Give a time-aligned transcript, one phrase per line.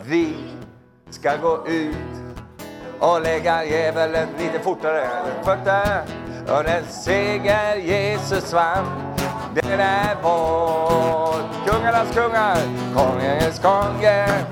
[0.00, 0.34] Vi
[1.10, 1.96] ska gå ut
[2.98, 5.08] och lägga djävulen lite fortare.
[5.44, 6.02] Fötter
[6.48, 8.84] och den seger Jesus vann.
[9.54, 11.34] Den är vår.
[11.66, 12.56] Kungarnas kungar,
[12.94, 14.44] konungens konge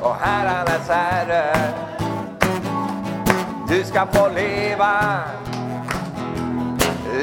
[0.00, 1.56] och herrarnas herre.
[3.68, 5.20] Du ska få leva,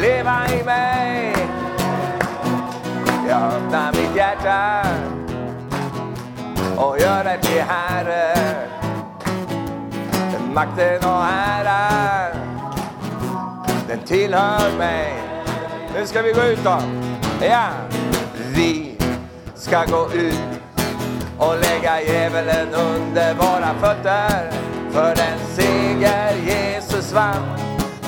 [0.01, 1.35] leva i mig.
[3.27, 4.83] Jag öppnar mitt hjärta
[6.79, 8.35] och gör dig till Herre.
[10.53, 12.37] Makten och äran,
[13.87, 15.13] den tillhör mig.
[15.95, 16.81] Nu ska vi gå ut då.
[17.41, 17.67] Ja,
[18.55, 18.97] vi
[19.55, 20.39] ska gå ut
[21.37, 24.51] och lägga djävulen under våra fötter.
[24.91, 27.59] För den seger Jesus vann,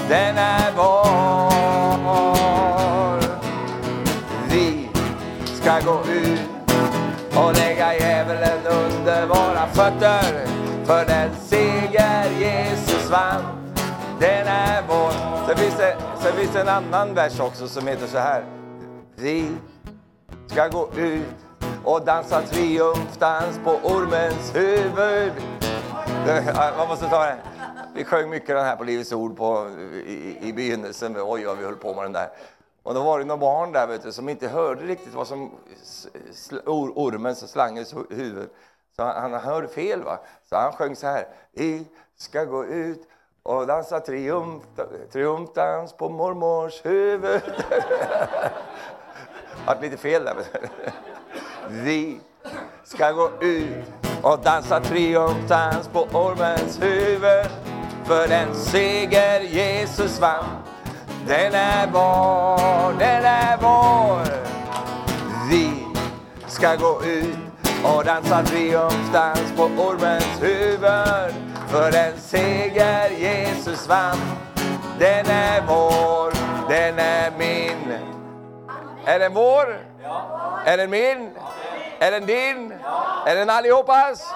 [0.09, 2.01] den är vår.
[4.49, 4.89] Vi
[5.61, 6.50] ska gå ut
[7.43, 10.47] och lägga djävulen under våra fötter.
[10.85, 13.41] För den seger Jesus vann,
[14.19, 15.11] den är vår.
[15.47, 18.43] Sen finns, det, sen finns det en annan vers också som heter så här.
[19.15, 19.51] Vi
[20.47, 21.25] ska gå ut
[21.83, 25.31] och dansa triumfdans på ormens huvud.
[26.77, 27.37] Man måste ta det.
[27.95, 29.69] Vi sjöng mycket den här på Livets Ord på,
[30.05, 31.15] i, i begynnelsen.
[31.19, 32.29] Oj, vad vi höll på med den där.
[32.83, 35.51] Och då var det några barn där vet du, som inte hörde riktigt vad som
[36.65, 38.49] or, ormens, slangens huvud.
[38.95, 40.03] Så han, han hörde fel.
[40.03, 40.19] va.
[40.49, 41.27] Så han sjöng så här.
[41.51, 41.87] Vi
[42.17, 43.07] ska gå ut
[43.43, 44.63] och dansa triumf,
[45.11, 47.41] triumfdans på mormors huvud.
[49.65, 50.35] Vart lite fel där.
[51.69, 52.19] Vi
[52.83, 53.85] ska gå ut
[54.23, 57.45] och dansa triumfdans på ormens huvud.
[58.05, 60.45] För den seger Jesus vann,
[61.27, 64.25] den är vår, den är vår.
[65.49, 65.71] Vi
[66.47, 67.35] ska gå ut
[67.83, 71.35] och dansa triumfdans på ormens huvud.
[71.67, 74.17] För den seger Jesus vann,
[74.99, 76.33] den är vår,
[76.69, 77.97] den är min.
[79.05, 79.77] Är den vår?
[80.65, 81.29] Är den min?
[81.99, 82.73] Är den din?
[83.25, 84.33] Är den allihopas?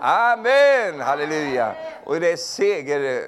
[0.00, 1.00] Amen.
[1.00, 1.72] Halleluja.
[2.04, 3.22] Och det är seger,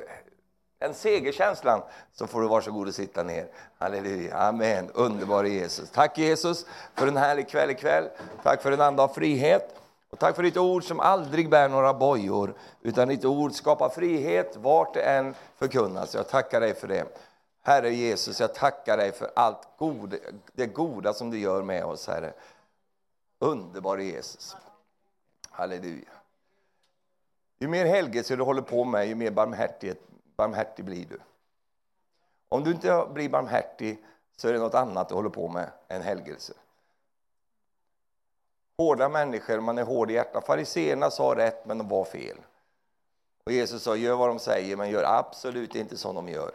[0.83, 1.83] den segerkänslan
[2.13, 3.47] så får du varsågod och sitta ner.
[3.79, 4.37] Halleluja.
[4.37, 4.91] Amen.
[4.95, 5.91] Underbar Jesus.
[5.91, 8.09] Tack Jesus för en härlig kväll ikväll.
[8.43, 9.75] Tack för en anda av frihet.
[10.11, 14.57] Och tack för ditt ord som aldrig bär några bojor, utan ditt ord skapar frihet
[14.57, 16.15] vart det än förkunnas.
[16.15, 17.05] Jag tackar dig för det.
[17.63, 20.15] Herre Jesus, jag tackar dig för allt god,
[20.53, 22.33] det goda som du gör med oss, Herre.
[23.39, 24.57] Underbara Jesus.
[25.51, 26.11] Halleluja.
[27.59, 30.12] Ju mer helgelse du håller på med, ju mer barmhärtighet
[30.43, 31.19] barmhärtig blir du.
[32.49, 34.05] Om du inte blir barmhärtig
[34.37, 36.53] så är det något annat du håller på med än helgelse.
[38.79, 40.47] Hårda människor, man är hård i hjärtat.
[40.47, 42.37] Fariséerna sa rätt, men de var fel.
[43.45, 46.53] Och Jesus sa, gör vad de säger, men gör absolut inte som de gör.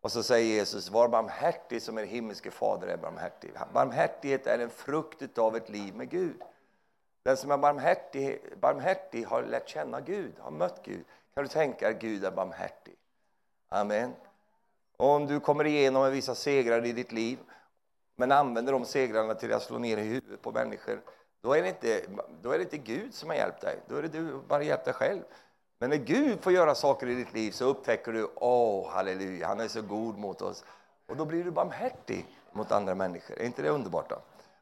[0.00, 3.50] Och så säger Jesus, var barmhärtig som er himmelske fader är barmhärtig.
[3.72, 6.42] Barmhärtighet är en frukt av ett liv med Gud.
[7.22, 11.04] Den som är barmhärtig, barmhärtig har lärt känna Gud, har mött Gud.
[11.34, 12.94] Kan du tänka dig att Gud är barmhärtig?
[13.68, 14.14] Amen.
[14.96, 17.38] Och om du kommer igenom med vissa segrar i ditt liv,
[18.16, 21.00] men använder de segrarna till att slå ner i huvudet på människor,
[21.40, 22.02] då är det inte,
[22.42, 24.84] då är det inte Gud som har hjälpt dig, då är det du bara hjälpt
[24.84, 25.22] dig själv.
[25.78, 29.60] Men när Gud får göra saker i ditt liv så upptäcker du, åh, halleluja, han
[29.60, 30.64] är så god mot oss.
[31.06, 33.38] Och då blir du barmhärtig mot andra människor.
[33.38, 34.10] Är inte det underbart?
[34.10, 34.16] Då?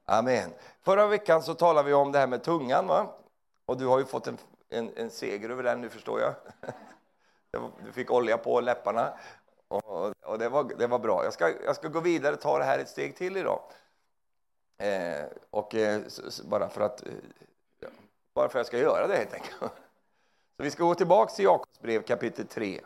[0.05, 0.51] Amen.
[0.83, 3.07] Förra veckan så talade vi om det här med tungan, va?
[3.67, 4.39] Och du har ju fått en,
[4.73, 6.35] en, en seger över den nu, förstår jag.
[7.85, 9.19] Du fick olja på läpparna.
[9.69, 11.25] Och, och det, var, det var bra.
[11.25, 13.63] Jag ska, jag ska gå vidare och ta det här ett steg till idag.
[14.79, 17.13] Eh, och eh, så, bara för att eh,
[18.35, 19.57] bara för att jag ska göra det helt enkelt.
[20.57, 22.81] Så vi ska gå tillbaka till Jakobs brev kapitel 3.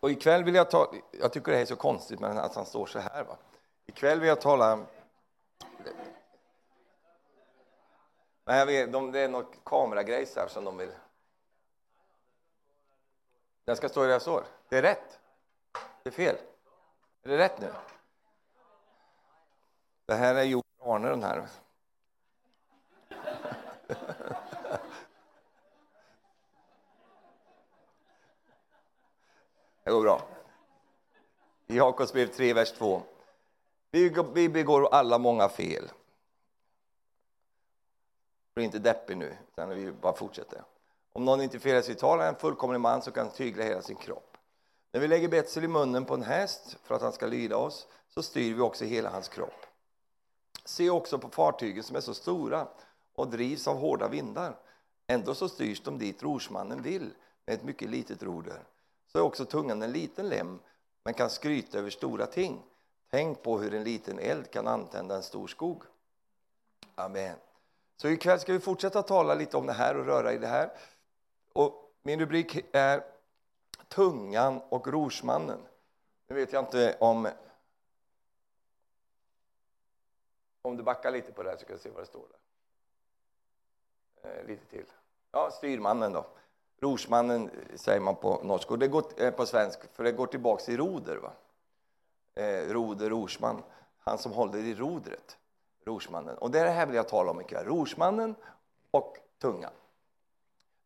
[0.00, 2.86] Och ikväll vill jag ta, jag tycker det är så konstigt men att han står
[2.86, 3.24] så här.
[3.24, 3.36] Va?
[3.86, 4.86] Ikväll vill jag tala
[8.50, 10.90] Nej, jag vet, de, det är något kameragrej här som de vill...
[13.64, 14.44] Den ska stå där jag står.
[14.68, 15.18] Det är rätt.
[16.02, 16.36] Det är fel.
[17.22, 17.72] Är det rätt nu?
[20.06, 21.48] Det här är Jon Arne den här.
[29.84, 30.22] Det går bra.
[31.66, 33.02] I Jakobs brev 3, vers 2.
[33.90, 35.90] Vi begår alla många fel.
[38.54, 40.62] Bli inte deppig nu, utan vi bara fortsätter.
[41.12, 43.96] Om någon inte firar sitt tal är en fullkomlig man som kan tygla hela sin
[43.96, 44.36] kropp.
[44.92, 47.86] När vi lägger betsel i munnen på en häst för att han ska lyda oss
[48.08, 49.66] så styr vi också hela hans kropp.
[50.64, 52.68] Se också på fartygen som är så stora
[53.14, 54.56] och drivs av hårda vindar.
[55.06, 57.10] Ändå så styrs de dit rorsmannen vill
[57.46, 58.62] med ett mycket litet roder.
[59.06, 60.58] Så är också tungan en liten lem,
[61.04, 62.62] men kan skryta över stora ting.
[63.10, 65.82] Tänk på hur en liten eld kan antända en stor skog.
[66.94, 67.36] Amen.
[68.00, 70.70] Så ikväll ska vi fortsätta tala lite om det här och röra i det här.
[71.52, 73.04] Och min rubrik är
[73.88, 75.60] Tungan och rorsmannen.
[76.26, 77.28] Nu vet jag inte om
[80.62, 82.26] om du backar lite på det här så kan du se vad det står
[84.22, 84.30] där.
[84.30, 84.86] Eh, lite till.
[85.32, 86.26] Ja, styrmannen då.
[86.78, 90.26] Rorsmannen eh, säger man på norska, och det går eh, på svensk, för det går
[90.26, 91.16] tillbaks i roder.
[91.16, 91.32] Va?
[92.34, 93.62] Eh, roder, rorsman,
[93.98, 95.36] han som håller i rodret,
[95.90, 96.38] rorsmannen.
[96.38, 98.34] Och det här vill jag tala om ikväll, rorsmannen
[98.90, 99.72] och tungan.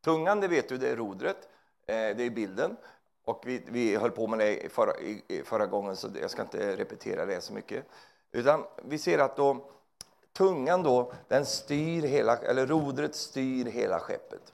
[0.05, 1.49] Tungan, det vet du, det är rodret,
[1.87, 2.77] eh, det är bilden.
[3.25, 4.93] Och vi, vi höll på med det förra,
[5.45, 7.85] förra gången, så jag ska inte repetera det så mycket.
[8.33, 9.71] Utan vi ser att då,
[10.33, 14.53] tungan då, den styr hela, eller rodret styr hela skeppet.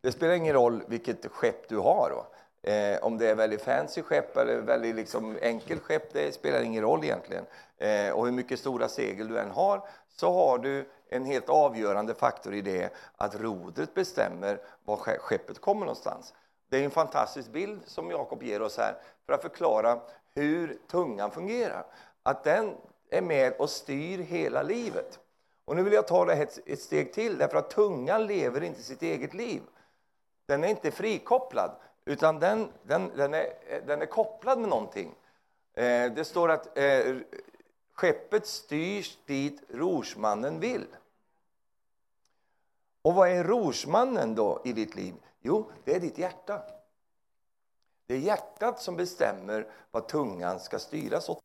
[0.00, 2.10] Det spelar ingen roll vilket skepp du har.
[2.10, 2.26] Då.
[2.70, 6.82] Eh, om det är väldigt fancy skepp eller väldigt liksom enkelt skepp, det spelar ingen
[6.82, 7.44] roll egentligen.
[7.80, 12.14] Eh, och hur mycket stora segel du än har, så har du en helt avgörande
[12.14, 16.34] faktor i det att rodret bestämmer var skeppet kommer någonstans.
[16.68, 18.96] Det är en fantastisk bild som Jakob ger oss här
[19.26, 20.00] för att förklara
[20.34, 21.86] hur tungan fungerar.
[22.22, 22.74] Att den
[23.10, 25.18] är med och styr hela livet.
[25.64, 28.82] Och nu vill jag ta det ett, ett steg till, därför att tungan lever inte
[28.82, 29.62] sitt eget liv.
[30.46, 31.70] Den är inte frikopplad,
[32.04, 33.46] utan den, den, den, är,
[33.86, 35.14] den är kopplad med någonting.
[35.74, 37.16] Eh, det står att eh,
[38.00, 40.86] skeppet styrs dit rorsmannen vill.
[43.02, 45.14] Och vad är rorsmannen då i ditt liv?
[45.40, 46.62] Jo, det är ditt hjärta.
[48.06, 51.44] Det är hjärtat som bestämmer vad tungan ska styras åt.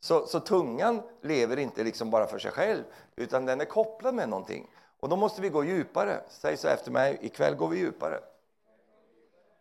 [0.00, 2.84] Så, så tungan lever inte liksom bara för sig själv,
[3.16, 4.70] utan den är kopplad med någonting.
[5.00, 6.20] Och då måste vi gå djupare.
[6.28, 8.20] Säg så efter mig, ikväll går vi djupare.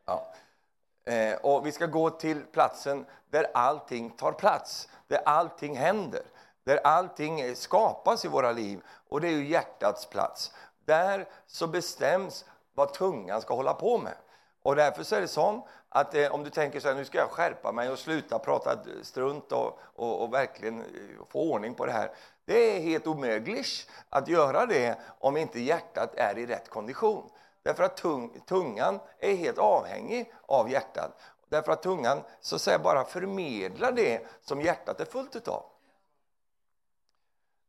[0.05, 0.33] Ja.
[1.05, 6.21] Eh, och vi ska gå till platsen där allting tar plats, där allting händer,
[6.63, 8.81] där allting skapas i våra liv.
[9.09, 10.53] Och det är ju hjärtats plats.
[10.85, 14.13] Där så bestäms vad tungan ska hålla på med.
[14.63, 17.17] Och därför så är det så att eh, om du tänker så här, nu ska
[17.17, 20.85] jag skärpa mig och sluta prata strunt och, och, och verkligen eh,
[21.29, 22.11] få ordning på det här.
[22.45, 27.29] Det är helt omöjligt att göra det om inte hjärtat är i rätt kondition.
[27.65, 31.21] Därför att tung, tungan är helt avhängig av hjärtat.
[31.49, 35.63] Därför att tungan så att säga bara förmedlar det som hjärtat är fullt utav.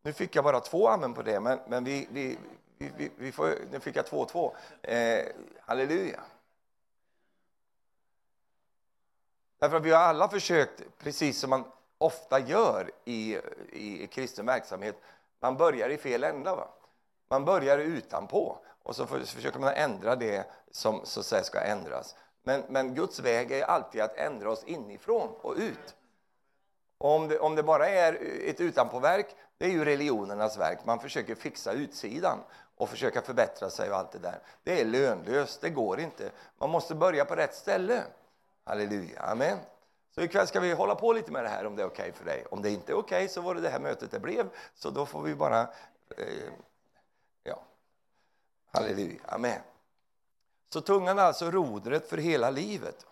[0.03, 2.39] Nu fick jag bara två amen på det, men, men vi, vi,
[2.79, 4.57] vi, vi får, nu fick jag två och två.
[4.83, 5.27] Eh,
[5.61, 6.21] halleluja.
[9.59, 11.65] Därför att vi har alla försökt, precis som man
[11.99, 13.39] ofta gör i,
[13.73, 15.03] i kristen verksamhet,
[15.41, 16.57] man börjar i fel ända.
[16.57, 16.69] Va?
[17.29, 22.15] Man börjar utanpå och så försöker man ändra det som så att säga, ska ändras.
[22.43, 25.97] Men, men Guds väg är alltid att ändra oss inifrån och ut.
[26.99, 29.27] Och om, det, om det bara är ett utanpåverk,
[29.59, 30.79] det är ju religionernas verk.
[30.85, 32.39] Man försöker fixa utsidan
[32.77, 34.39] och försöka förbättra sig och allt det där.
[34.65, 36.31] Det är lönlöst, det går inte.
[36.59, 38.03] Man måste börja på rätt ställe.
[38.65, 39.59] Halleluja, amen.
[40.15, 42.13] Så ikväll ska vi hålla på lite med det här om det är okej okay
[42.13, 42.45] för dig.
[42.51, 44.91] Om det inte är okej okay, så var det det här mötet det blev, så
[44.91, 45.61] då får vi bara...
[46.17, 46.53] Eh,
[48.77, 49.61] halleluja, amen.
[50.73, 53.07] Så tungan är alltså rodret för hela livet.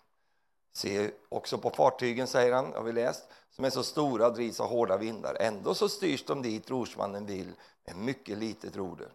[0.73, 4.61] Se också på fartygen, säger han, har vi läst, som är så stora och drivs
[4.61, 5.37] av hårda vindar.
[5.41, 7.53] Ändå så styrs de dit rorsmannen vill
[7.85, 9.09] med mycket litet roder.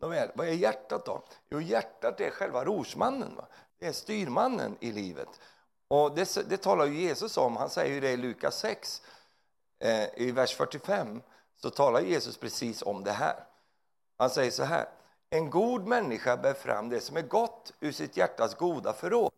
[0.00, 1.22] Nåväl, vad är hjärtat då?
[1.50, 3.36] Jo, hjärtat är själva rorsmannen.
[3.36, 3.46] Va?
[3.78, 5.40] Det är styrmannen i livet.
[5.88, 7.56] Och det, det talar ju Jesus om.
[7.56, 9.02] Han säger ju det i Lukas 6,
[9.78, 11.22] eh, i vers 45.
[11.56, 13.44] Så talar Jesus precis om det här.
[14.16, 14.88] Han säger så här.
[15.30, 19.32] En god människa bär fram det som är gott ur sitt hjärtas goda förråd.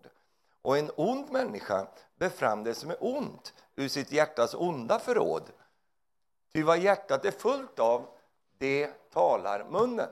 [0.62, 5.42] Och en ond människa bär fram det som är ont ur sitt hjärtas onda förråd.
[6.52, 8.06] Ty vad hjärtat är fullt av,
[8.58, 10.10] det talar munnen.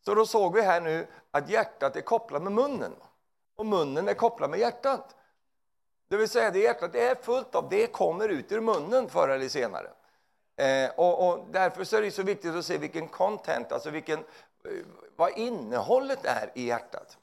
[0.00, 2.92] Så då såg vi här nu att hjärtat är kopplat med munnen
[3.56, 5.16] och munnen är kopplad med hjärtat.
[6.08, 9.48] Det vill säga, det hjärtat är fullt av, det kommer ut ur munnen förr eller
[9.48, 9.90] senare.
[10.56, 14.18] Eh, och, och, därför så är det så viktigt att se vilken content, alltså vilken,
[14.18, 17.18] eh, vad innehållet är i hjärtat.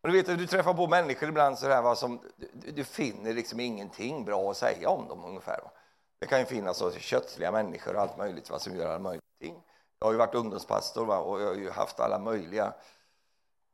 [0.00, 3.32] Och du vet, du träffar på människor ibland så här, va, som, du, du, finner
[3.32, 5.60] liksom ingenting bra att säga om dem ungefär.
[5.62, 5.70] Va.
[6.18, 9.22] Det kan ju finnas så kötsliga människor och allt möjligt va, som gör alla möjliga
[9.40, 9.62] ting.
[9.98, 11.18] Jag har ju varit ungdomspastor va?
[11.18, 12.72] och jag har ju haft alla möjliga...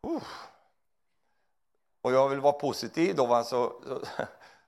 [0.07, 0.23] Uh.
[2.03, 3.45] Och jag vill vara positiv då, va?
[3.45, 4.25] Så, så,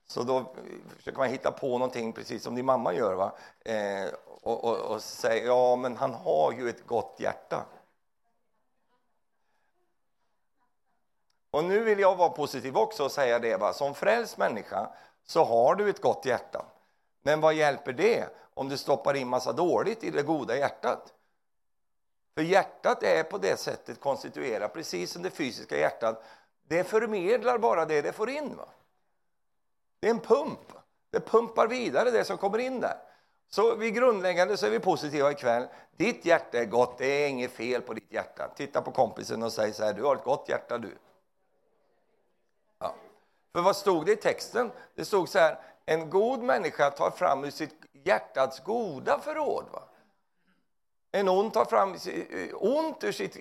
[0.06, 0.54] så då
[0.96, 3.14] försöker man hitta på någonting, precis som din mamma gör.
[3.14, 3.32] Va?
[3.64, 4.08] Eh,
[4.42, 7.64] och, och, och säger ja, men han har ju ett gott hjärta.
[11.50, 13.72] Och nu vill jag vara positiv också och säga det, va?
[13.72, 14.88] som frälst människa
[15.24, 16.64] så har du ett gott hjärta.
[17.22, 21.12] Men vad hjälper det om du stoppar in massa dåligt i det goda hjärtat?
[22.34, 26.24] För hjärtat är på det sättet konstituerat, precis som det fysiska hjärtat.
[26.68, 28.56] Det förmedlar bara det det får in.
[28.56, 28.68] Va?
[30.06, 30.72] Det är en pump.
[31.10, 32.96] Det pumpar vidare det som kommer in där.
[33.48, 35.66] Så vi grundläggande så är vi positiva ikväll.
[35.96, 38.50] Ditt hjärta är gott, det är inget fel på ditt hjärta.
[38.56, 40.98] Titta på kompisen och säg så här, du har ett gott hjärta du.
[42.78, 42.94] Ja.
[43.52, 44.70] För vad stod det i texten?
[44.94, 49.64] Det stod så här, en god människa tar fram ur sitt hjärtats goda förråd.
[49.72, 49.82] Va?
[51.12, 51.96] En ond tar fram
[52.54, 53.36] ont ur sitt,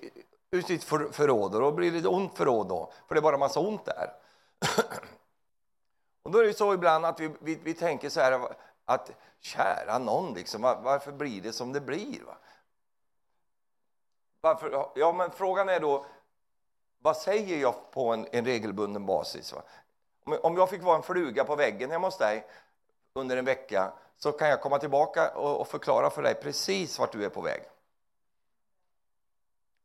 [0.51, 3.37] ur sitt förråd och då blir det ett ont förråd då, för det är bara
[3.37, 4.13] massa ont där.
[6.25, 8.55] och då är det så ibland att vi, vi, vi tänker så här
[8.85, 12.23] att kära någon, liksom, varför blir det som det blir?
[12.23, 12.37] Va?
[14.41, 14.89] Varför?
[14.95, 16.05] Ja, men frågan är då,
[16.99, 19.53] vad säger jag på en, en regelbunden basis?
[19.53, 19.61] Va?
[20.41, 22.47] Om jag fick vara en fluga på väggen hemma hos dig
[23.13, 27.25] under en vecka så kan jag komma tillbaka och förklara för dig precis vart du
[27.25, 27.61] är på väg.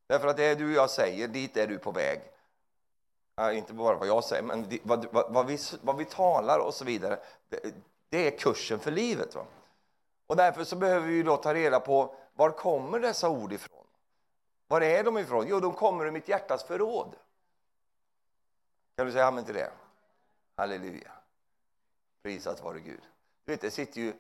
[0.06, 2.20] Därför att det du och jag säger, dit är du på väg.
[3.52, 6.84] Inte bara vad jag säger, men vad, vad, vad, vi, vad vi talar och så
[6.84, 7.18] vidare.
[7.48, 7.74] Det,
[8.08, 9.34] det är kursen för livet.
[9.34, 9.44] Va?
[10.26, 13.86] Och därför så behöver vi då ta reda på var kommer dessa ord ifrån?
[14.68, 15.46] Var är de ifrån?
[15.48, 17.16] Jo, de kommer ur mitt hjärtas förråd.
[18.96, 19.70] Kan du säga amen till det?
[20.56, 21.12] Halleluja.
[22.22, 23.00] Prisat vare Gud.
[23.44, 24.12] Du vet, det sitter ju,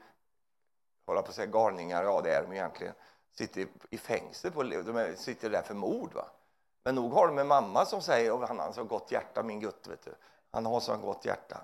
[1.06, 2.94] hålla på att säga galningar, ja det är de egentligen,
[3.32, 6.14] sitter i fängelse, på, de sitter där för mord.
[6.14, 6.26] Va?
[6.82, 9.60] Men nog har de en mamma som säger, att han har så gott hjärta, min
[9.60, 10.14] gutt, vet du.
[10.50, 11.60] Han har så gott hjärta.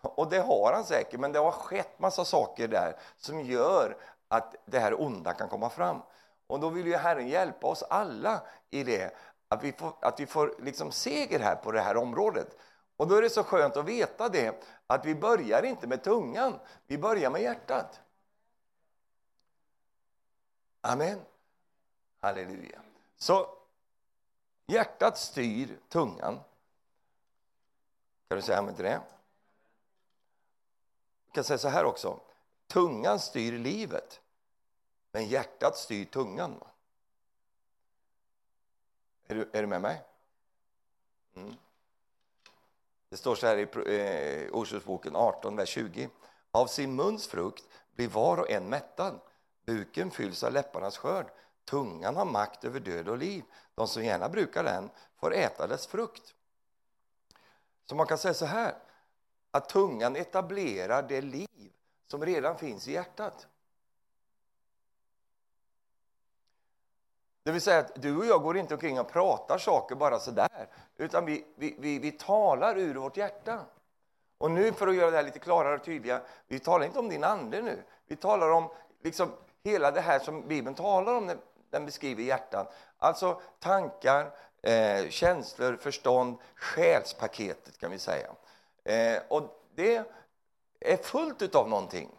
[0.00, 3.96] Och det har han säkert, men det har skett massa saker där som gör
[4.28, 6.02] att det här onda kan komma fram.
[6.46, 9.16] Och då vill ju Herren hjälpa oss alla i det,
[9.48, 12.56] att vi får, att vi får liksom seger här på det här området.
[12.96, 16.58] Och då är det så skönt att veta det, att vi börjar inte med tungan,
[16.86, 18.00] vi börjar med hjärtat.
[20.80, 21.20] Amen.
[22.20, 22.80] Halleluja.
[23.16, 23.46] Så
[24.70, 26.40] hjärtat styr tungan.
[28.28, 29.00] Kan du säga amen till det?
[31.26, 32.20] Jag kan säga så här också.
[32.66, 34.20] Tungan styr livet,
[35.12, 36.64] men hjärtat styr tungan.
[39.26, 40.02] Är du, är du med mig?
[41.34, 41.54] Mm.
[43.08, 46.08] Det står så här i eh, Ordspråksboken 18, vers 20.
[46.50, 49.20] Av sin muns frukt blir var och en mättad.
[49.64, 51.26] Buken fylls av läpparnas skörd.
[51.70, 53.44] Tungan har makt över död och liv.
[53.74, 56.34] De som gärna brukar den får äta dess frukt.
[57.84, 58.74] Så man kan säga så här,
[59.50, 61.72] att tungan etablerar det liv
[62.06, 63.46] som redan finns i hjärtat.
[67.42, 70.30] Det vill säga att du och jag går inte omkring och pratar saker bara så
[70.30, 73.60] där, utan vi, vi, vi, vi talar ur vårt hjärta.
[74.38, 77.08] Och nu för att göra det här lite klarare och tydligare, vi talar inte om
[77.08, 78.70] din ande nu, vi talar om
[79.02, 81.26] liksom hela det här som Bibeln talar om
[81.70, 82.74] den beskriver hjärtat.
[82.98, 84.30] Alltså tankar,
[84.62, 88.30] eh, känslor, förstånd, själspaketet kan vi säga.
[88.84, 90.04] Eh, och det
[90.80, 92.10] är fullt av någonting.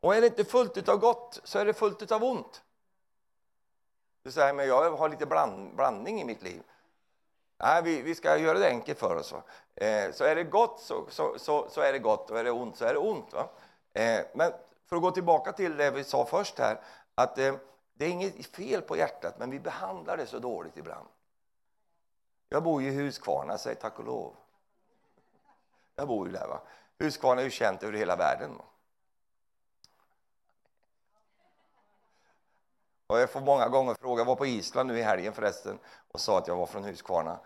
[0.00, 2.62] Och är det inte fullt av gott så är det fullt av ont.
[4.22, 6.62] Du säger, men jag har lite bland, blandning i mitt liv.
[7.58, 9.34] Nej, vi, vi ska göra det enkelt för oss.
[9.74, 12.50] Eh, så är det gott så, så, så, så, är det gott och är det
[12.50, 13.34] ont så är det ont.
[13.92, 14.52] Eh, men
[14.86, 16.80] för att gå tillbaka till det vi sa först här,
[17.14, 17.54] att eh,
[17.98, 21.08] det är inget fel på hjärtat, men vi behandlar det så dåligt ibland.
[22.48, 24.36] Jag bor ju i Huskvarna, säg tack och lov.
[25.96, 26.46] Jag bor ju där.
[26.46, 26.60] Va?
[26.98, 28.50] Huskvarna är ju känt över hela världen.
[33.06, 35.78] Och jag får många gånger fråga, jag var på Island nu i helgen förresten
[36.12, 37.40] och sa att jag var från Huskvarna.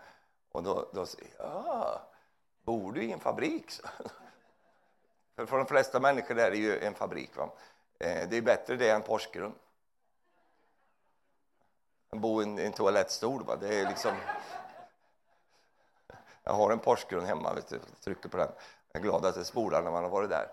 [0.51, 2.01] Och då, då säger jag, ja,
[2.61, 3.71] bor du i en fabrik?
[5.35, 7.37] För, för de flesta människor där är ju en fabrik.
[7.37, 7.49] Va?
[7.99, 9.53] Eh, det är bättre det än Porsgrunn.
[12.13, 13.55] Att bo i en, en toalettstol, va?
[13.55, 14.11] det är liksom...
[16.43, 18.51] Jag har en Porsgrunn hemma, vet du, trycker på den.
[18.91, 20.47] Jag är glad att det spolar när man har varit där.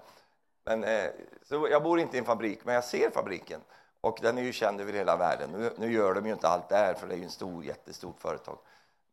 [0.65, 1.11] Men, eh,
[1.43, 3.61] så jag bor inte i en fabrik, men jag ser fabriken.
[4.01, 5.51] Och den är ju känd över hela världen.
[5.51, 8.21] Nu, nu gör de ju inte allt där, för det är ju en stor, jättestort
[8.21, 8.59] företag.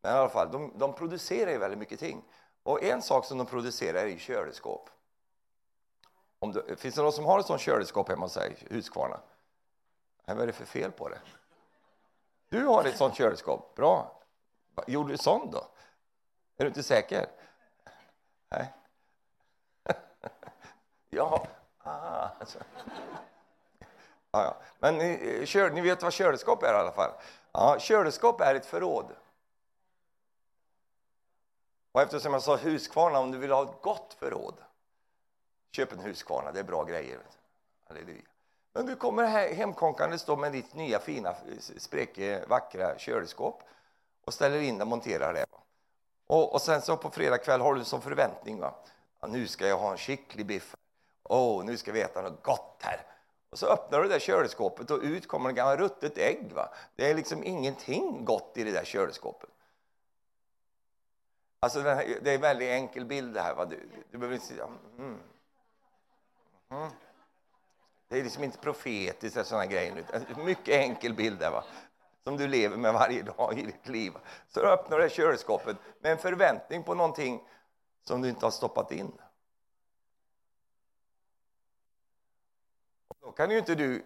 [0.02, 2.24] Men i alla fall, de, de producerar ju väldigt mycket ting.
[2.64, 4.90] Och en sak som de producerar är ju kylskåp.
[6.40, 9.20] Om det, finns det någon som har ett sånt kylskåp hemma hos sig, Huskvarna?
[10.26, 11.20] Vad är det för fel på det?
[12.50, 14.22] Du har ett sånt kylskåp, bra.
[14.88, 15.68] Gjorde du sånt då?
[16.58, 17.28] Är du inte säker?
[18.50, 18.74] Nej.
[21.10, 22.60] Ja, ah, alltså.
[24.32, 24.58] ja, ja.
[24.80, 27.12] Men ni, kör, ni vet vad kylskåp är i alla fall?
[27.52, 29.16] Ja, kylskåp är ett förråd.
[31.92, 34.56] Och eftersom jag sa Huskvarna, om du vill ha ett gott förråd,
[35.72, 37.20] köp en Huskvarna, det är bra grejer.
[37.88, 38.22] Halleluja.
[38.78, 41.36] Men du kommer hemkonkandes då med ditt nya fina, eh,
[41.78, 43.64] spräcke, vackra kylskåp
[44.26, 45.46] och ställer in det och monterar det.
[46.28, 48.74] Och, och sen så på fredag kväll har du som förväntning, va?
[49.20, 50.76] Ja, nu ska jag ha en skicklig biff.
[51.24, 53.02] Åh, oh, nu ska vi äta något gott här.
[53.50, 56.52] Och så öppnar du det där kylskåpet och ut kommer ett gammalt ruttet ägg.
[56.52, 56.70] Va?
[56.96, 59.50] Det är liksom ingenting gott i det där kylskåpet.
[61.60, 63.56] Alltså det är en väldigt enkel bild det här.
[63.56, 63.66] Va?
[63.66, 64.68] Du, du behöver inte säga
[64.98, 65.18] mm.
[66.70, 66.90] Mm.
[68.08, 69.92] Det är liksom inte profetiskt sådana grejer.
[69.92, 71.64] En alltså, mycket enkel bild där, va?
[72.28, 74.14] som du lever med varje dag i ditt liv.
[74.48, 77.48] Så du öppnar det kylskåpet med en förväntning på någonting
[78.04, 79.12] som du inte har stoppat in.
[83.22, 84.04] Då kan ju inte du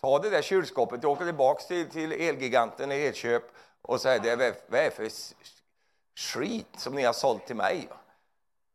[0.00, 3.42] ta det där kylskåpet och åka tillbaka till, till Elgiganten i Elköp
[3.82, 5.10] och säga det är, vad är för
[6.14, 7.88] skit som ni har sålt till mig.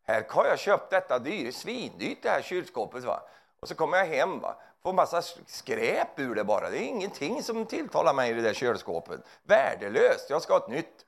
[0.03, 3.03] Här har jag köpt detta dyr, svindyrt det här kylskåpet.
[3.03, 3.21] Va?
[3.59, 4.55] Och så kommer jag hem va?
[4.85, 6.69] får massa skräp ur det bara.
[6.69, 9.21] Det är ingenting som tilltalar mig i det där kylskåpet.
[9.43, 11.05] Värdelöst, jag ska ha ett nytt.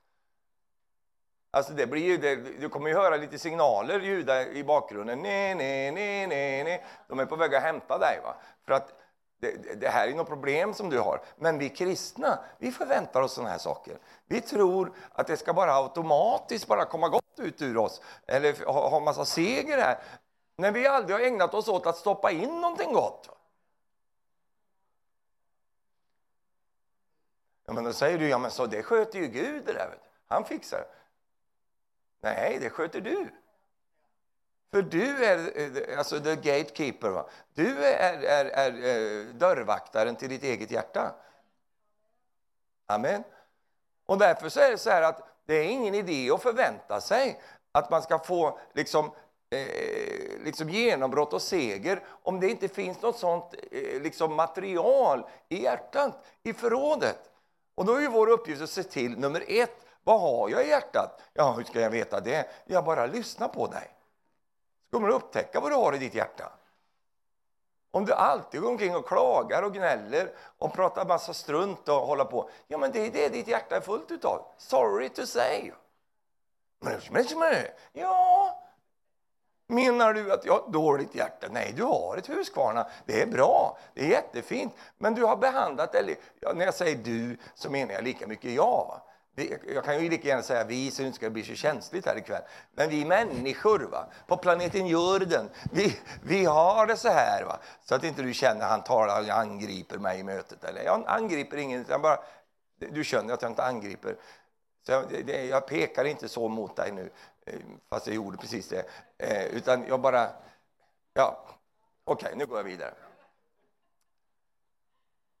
[1.50, 5.18] Alltså det blir ju, det, du kommer ju höra lite signaler ljuda i bakgrunden.
[5.22, 6.84] Nej, nej, nej, nej, nej.
[7.08, 8.20] De är på väg att hämta dig.
[8.24, 8.34] Va?
[8.66, 8.92] För att
[9.40, 11.20] det, det, här är något problem som du har.
[11.36, 13.98] Men vi kristna, vi förväntar oss sådana här saker.
[14.26, 18.00] Vi tror att det ska bara automatiskt bara komma gott ut ur oss.
[18.26, 19.98] Eller ha, ha massa seger här.
[20.58, 23.28] När vi aldrig har ägnat oss åt att stoppa in någonting gott.
[27.66, 29.98] Ja, men då säger du, ja men så det sköter ju Gud det där.
[30.26, 30.88] Han fixar det.
[32.20, 33.30] Nej, det sköter du.
[34.70, 35.58] För du är
[35.90, 37.10] eh, alltså the gatekeeper.
[37.10, 37.28] Va?
[37.54, 41.14] Du är, är, är, är dörrvaktaren till ditt eget hjärta.
[42.86, 43.24] Amen.
[44.06, 47.40] Och därför så är det så här att det är ingen idé att förvänta sig
[47.72, 49.10] att man ska få liksom,
[49.50, 50.17] eh,
[50.48, 56.26] liksom genombrott och seger om det inte finns något sånt eh, liksom material i hjärtat,
[56.42, 57.30] i förrådet.
[57.74, 60.68] Och då är ju vår uppgift att se till, nummer ett, vad har jag i
[60.68, 61.20] hjärtat?
[61.32, 62.48] Ja, hur ska jag veta det?
[62.66, 63.90] Jag bara lyssnar på dig.
[64.84, 66.52] Så kommer du upptäcka vad du har i ditt hjärta.
[67.90, 72.24] Om du alltid går omkring och klagar och gnäller och pratar massa strunt och håller
[72.24, 74.44] på, ja men det är det ditt hjärta är fullt utav.
[74.56, 75.72] Sorry to say.
[77.92, 78.62] Ja,
[79.70, 81.46] Menar du att jag har ett dåligt hjärta?
[81.50, 82.86] Nej, du har ett Huskvarna.
[83.06, 84.72] Det är bra, det är jättefint.
[84.98, 86.16] Men du har behandlat det...
[86.40, 89.00] Ja, när jag säger du så menar jag lika mycket jag.
[89.74, 92.18] Jag kan ju lika gärna säga vi, så det inte ska bli så känsligt här
[92.18, 92.42] ikväll.
[92.72, 94.06] Men vi människor va?
[94.26, 97.44] på planeten jorden, vi, vi har det så här.
[97.44, 97.58] Va?
[97.84, 100.64] Så att inte du känner att han talar och angriper mig i mötet.
[100.64, 102.18] Eller jag angriper ingen, jag bara,
[102.78, 104.16] du känner att jag inte angriper.
[104.88, 107.10] Så jag, jag pekar inte så mot dig nu.
[107.46, 108.84] Eh, fast jag gjorde precis det.
[109.18, 110.30] Eh, utan jag bara...
[111.14, 111.44] Ja,
[112.04, 112.94] okej, okay, nu går jag vidare.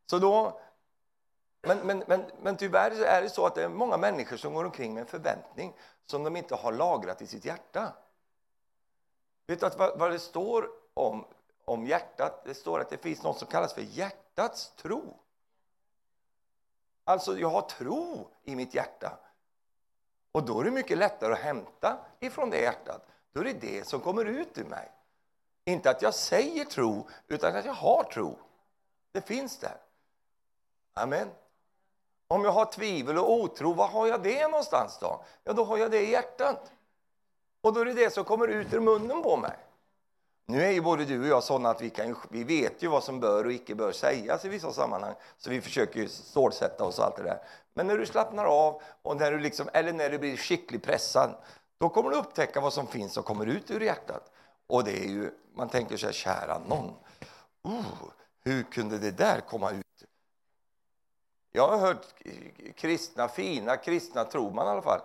[0.06, 0.60] Så då...
[1.62, 4.64] Men, men, men, men tyvärr är det så att det är många människor som går
[4.64, 5.74] omkring med en förväntning
[6.06, 7.92] som de inte har lagrat i sitt hjärta.
[9.46, 11.24] Vet du att vad, vad det står om,
[11.64, 12.44] om hjärtat?
[12.44, 15.16] Det står att det finns något som kallas för hjärtats tro.
[17.04, 19.18] Alltså, jag har tro i mitt hjärta.
[20.32, 23.06] Och då är det mycket lättare att hämta ifrån det hjärtat.
[23.32, 24.92] Då är det det som kommer ut ur mig.
[25.64, 28.38] Inte att jag säger tro, utan att jag har tro.
[29.12, 29.76] Det finns där.
[30.94, 31.30] Amen.
[32.28, 35.24] Om jag har tvivel och otro, var har jag det någonstans då?
[35.44, 36.72] Ja, då har jag det i hjärtat.
[37.60, 39.56] Och då är det det som kommer ut ur munnen på mig.
[40.50, 43.04] Nu är ju både du och jag sådana att vi, kan, vi vet ju vad
[43.04, 45.14] som bör och icke bör sägas i vissa sammanhang.
[45.38, 47.42] Så vi försöker ju stålsätta oss och allt det där.
[47.74, 51.34] Men när du slappnar av, och när du liksom, eller när du blir skickligt pressad,
[51.78, 54.32] då kommer du upptäcka vad som finns och kommer ut ur hjärtat.
[54.66, 56.94] Och det är ju, man tänker så här, kära någon,
[57.68, 57.86] uh,
[58.44, 60.04] hur kunde det där komma ut?
[61.52, 62.06] Jag har hört
[62.74, 65.00] kristna, fina kristna tror man i alla fall,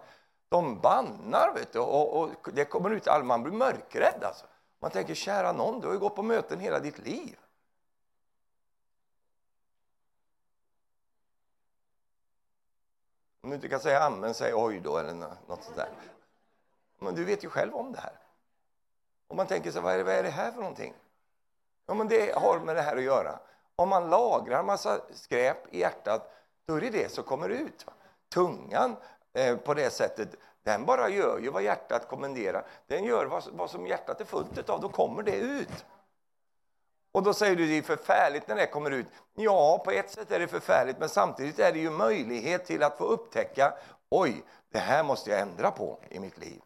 [0.49, 4.45] de bannar vet du, och, och det kommer ut, man blir mörkrädd alltså.
[4.84, 7.39] Man tänker, kära någon, du har ju gått på möten hela ditt liv.
[13.41, 15.89] Om du inte kan säga amen, säg oj då eller något sånt där.
[17.00, 18.19] Men du vet ju själv om det här.
[19.28, 20.93] Och man tänker så vad är, det, vad är det här för någonting?
[21.86, 23.39] Ja, men det har med det här att göra.
[23.76, 26.34] Om man lagrar massa skräp i hjärtat,
[26.65, 27.86] då är det det som kommer ut.
[28.30, 28.96] Tungan
[29.34, 32.65] eh, på det sättet, den bara gör ju vad hjärtat kommenderar.
[32.88, 35.86] Den gör vad, vad som hjärtat är fullt av, då kommer det ut.
[37.12, 39.08] Och då säger du det är förfärligt när det kommer ut.
[39.34, 42.97] Ja, på ett sätt är det förfärligt, men samtidigt är det ju möjlighet till att
[42.97, 43.73] få upptäcka
[44.10, 46.62] oj, det här måste jag ändra på i mitt liv.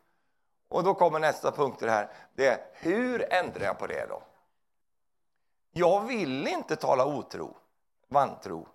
[0.70, 2.10] Och då kommer nästa punkt det här.
[2.36, 4.22] Det är hur ändrar jag på det då?
[5.72, 7.58] Jag vill inte tala otro,
[8.08, 8.68] vantro.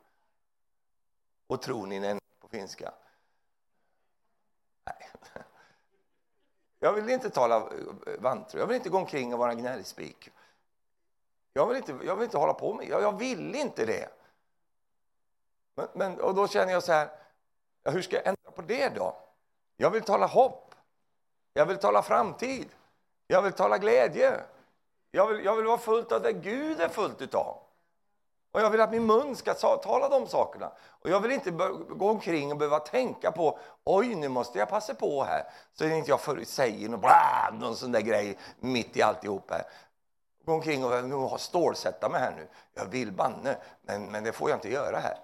[1.47, 2.93] Och troninen på finska.
[4.85, 5.09] Nej.
[6.81, 7.67] Jag vill inte tala eh,
[8.19, 8.59] vantro.
[8.59, 10.31] Jag vill inte gå omkring och vara gnällspik.
[11.53, 14.09] Jag vill inte, jag vill inte hålla på med jag, jag vill inte det.
[15.75, 17.09] Men, men, och då känner jag så här,
[17.85, 19.17] hur ska jag ändra på det då?
[19.77, 20.75] Jag vill tala hopp.
[21.55, 22.69] Jag vill tala framtid.
[23.27, 24.41] Jag vill tala glädje.
[25.11, 27.59] Jag vill, jag vill vara fullt av det Gud är fullt utav.
[28.53, 30.73] Och jag vill att min mun ska tala de sakerna.
[30.81, 34.95] Och jag vill inte gå omkring och behöva tänka på oj, nu måste jag passa
[34.95, 35.45] på här.
[35.73, 39.63] Så inte jag för, säger någon, bla, någon sån där grej mitt i alltihop här.
[40.45, 40.85] Gå omkring
[41.15, 42.49] och stålsätta mig här nu.
[42.75, 45.19] Jag vill banne, men, men det får jag inte göra här.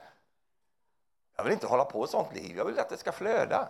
[1.36, 2.56] Jag vill inte hålla på sånt liv.
[2.56, 3.68] Jag vill att det ska flöda.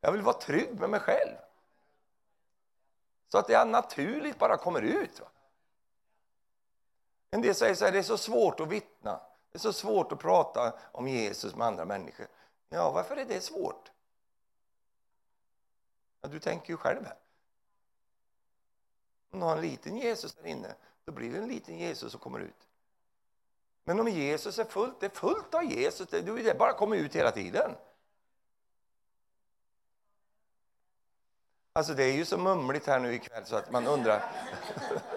[0.00, 1.34] Jag vill vara trygg med mig själv.
[3.28, 5.20] Så att det naturligt bara kommer ut.
[5.20, 5.26] Va?
[7.30, 9.20] En del säger så här, det är så svårt att vittna.
[9.52, 12.26] Det är så svårt att prata om Jesus med andra människor.
[12.68, 13.92] Ja, varför är det svårt?
[16.20, 17.16] Ja, du tänker ju själv här.
[19.30, 22.20] Om du har en liten Jesus där inne, då blir det en liten Jesus som
[22.20, 22.68] kommer ut.
[23.84, 27.16] Men om Jesus är fullt, det är fullt av Jesus, det, det bara kommer ut
[27.16, 27.70] hela tiden.
[31.72, 34.22] Alltså det är ju så mumligt här nu ikväll så att man undrar.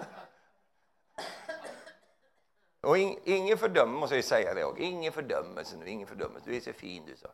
[2.80, 4.82] Och in, ingen fördömer, måste jag säga det också.
[4.82, 6.50] Ingen fördömelse nu, ingen fördömelse.
[6.50, 7.28] Du är så fin du, så.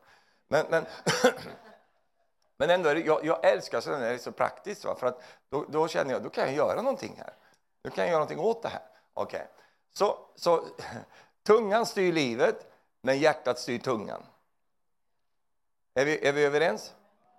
[0.48, 0.86] Men, men,
[2.56, 4.94] men ändå, det, jag, jag älskar så när det är så praktiskt, va?
[4.94, 7.34] för att då, då, känner jag, då kan jag göra någonting här.
[7.82, 8.82] Då kan jag göra någonting åt det här.
[9.14, 9.46] Okej, okay.
[9.92, 10.64] så, så
[11.42, 12.66] tungan styr livet,
[13.00, 14.22] men hjärtat styr tungan.
[15.94, 16.94] Är vi, är vi överens?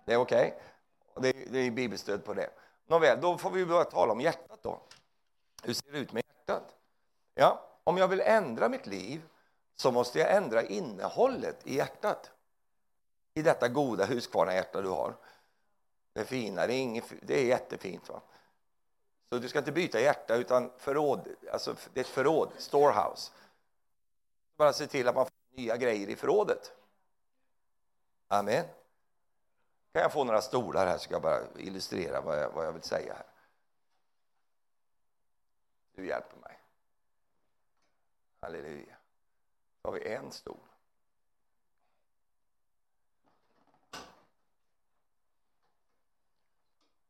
[0.06, 0.58] Det är okej?
[1.14, 1.32] Okay.
[1.32, 2.50] Det, det är bibelstöd på det.
[2.86, 4.80] Nåväl, då får vi börja tala om hjärtat då.
[5.62, 6.74] Hur ser det ut med hjärtat?
[7.34, 9.22] Ja, om jag vill ändra mitt liv
[9.76, 12.30] så måste jag ändra innehållet i hjärtat.
[13.34, 15.14] I detta goda huskvarna hjärta du har.
[16.12, 18.08] Det är fina, det är, inget, det är jättefint.
[18.08, 18.20] Va?
[19.28, 23.32] Så du ska inte byta hjärta utan förråd, alltså det är ett förråd, storehouse.
[24.56, 26.72] Bara se till att man får nya grejer i förrådet.
[28.28, 28.64] Amen.
[29.92, 32.72] Kan jag få några stolar här så ska jag bara illustrera vad jag, vad jag
[32.72, 33.26] vill säga här.
[35.94, 36.58] Du hjälper mig.
[38.48, 38.96] Halleluja.
[39.82, 40.56] Då har vi en stol.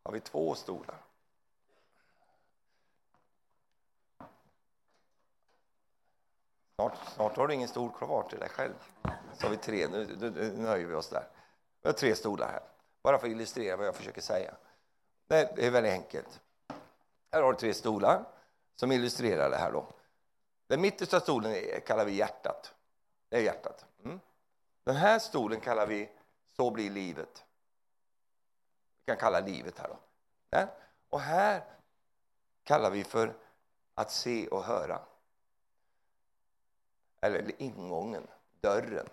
[0.03, 0.96] Har vi två stolar.
[6.74, 8.74] Snart, snart har du ingen stol kvar till dig själv.
[9.35, 11.29] Så har vi tre, nu, nu, nu nöjer vi oss där.
[11.83, 12.62] Vi har tre stolar här,
[13.03, 14.55] bara för att illustrera vad jag försöker säga.
[15.27, 16.40] Det är väldigt enkelt.
[17.33, 18.24] Här har du tre stolar
[18.77, 19.72] som illustrerar det här.
[19.72, 19.97] Då.
[20.68, 22.74] Den mittersta stolen kallar vi hjärtat.
[23.28, 23.87] Det är hjärtat.
[24.04, 24.20] Mm.
[24.85, 26.11] Den här stolen kallar vi
[26.46, 27.44] Så blir livet.
[28.98, 29.88] Vi kan kalla livet här.
[29.88, 29.98] Då.
[30.48, 30.68] Där.
[31.09, 31.64] Och här
[32.64, 33.35] kallar vi för
[33.94, 35.00] att se och höra.
[37.20, 38.26] Eller ingången,
[38.61, 39.09] dörren,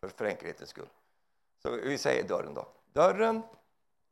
[0.00, 0.88] för, för enkelhetens skull.
[1.58, 2.68] Så vi säger dörren då.
[2.92, 3.42] Dörren,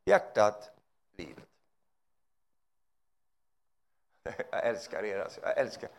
[0.05, 0.71] hjärtat,
[1.11, 1.49] livet.
[4.51, 5.41] Jag älskar er alltså.
[5.41, 5.89] Jag älskar.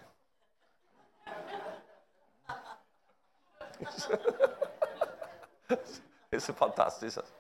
[6.31, 7.19] Det är så fantastiskt.
[7.19, 7.35] Alltså.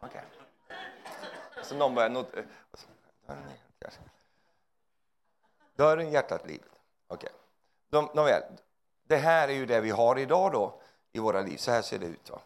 [0.00, 0.22] Okay.
[1.62, 2.88] Så någon börjar not eh, alltså,
[5.76, 6.68] Dörren, hjärtat, livet.
[7.06, 7.30] Okej.
[7.90, 8.14] Okay.
[8.14, 8.42] Nåväl,
[9.04, 10.80] det här är ju det vi har idag då
[11.12, 11.56] i våra liv.
[11.56, 12.30] Så här ser det ut.
[12.30, 12.40] Va?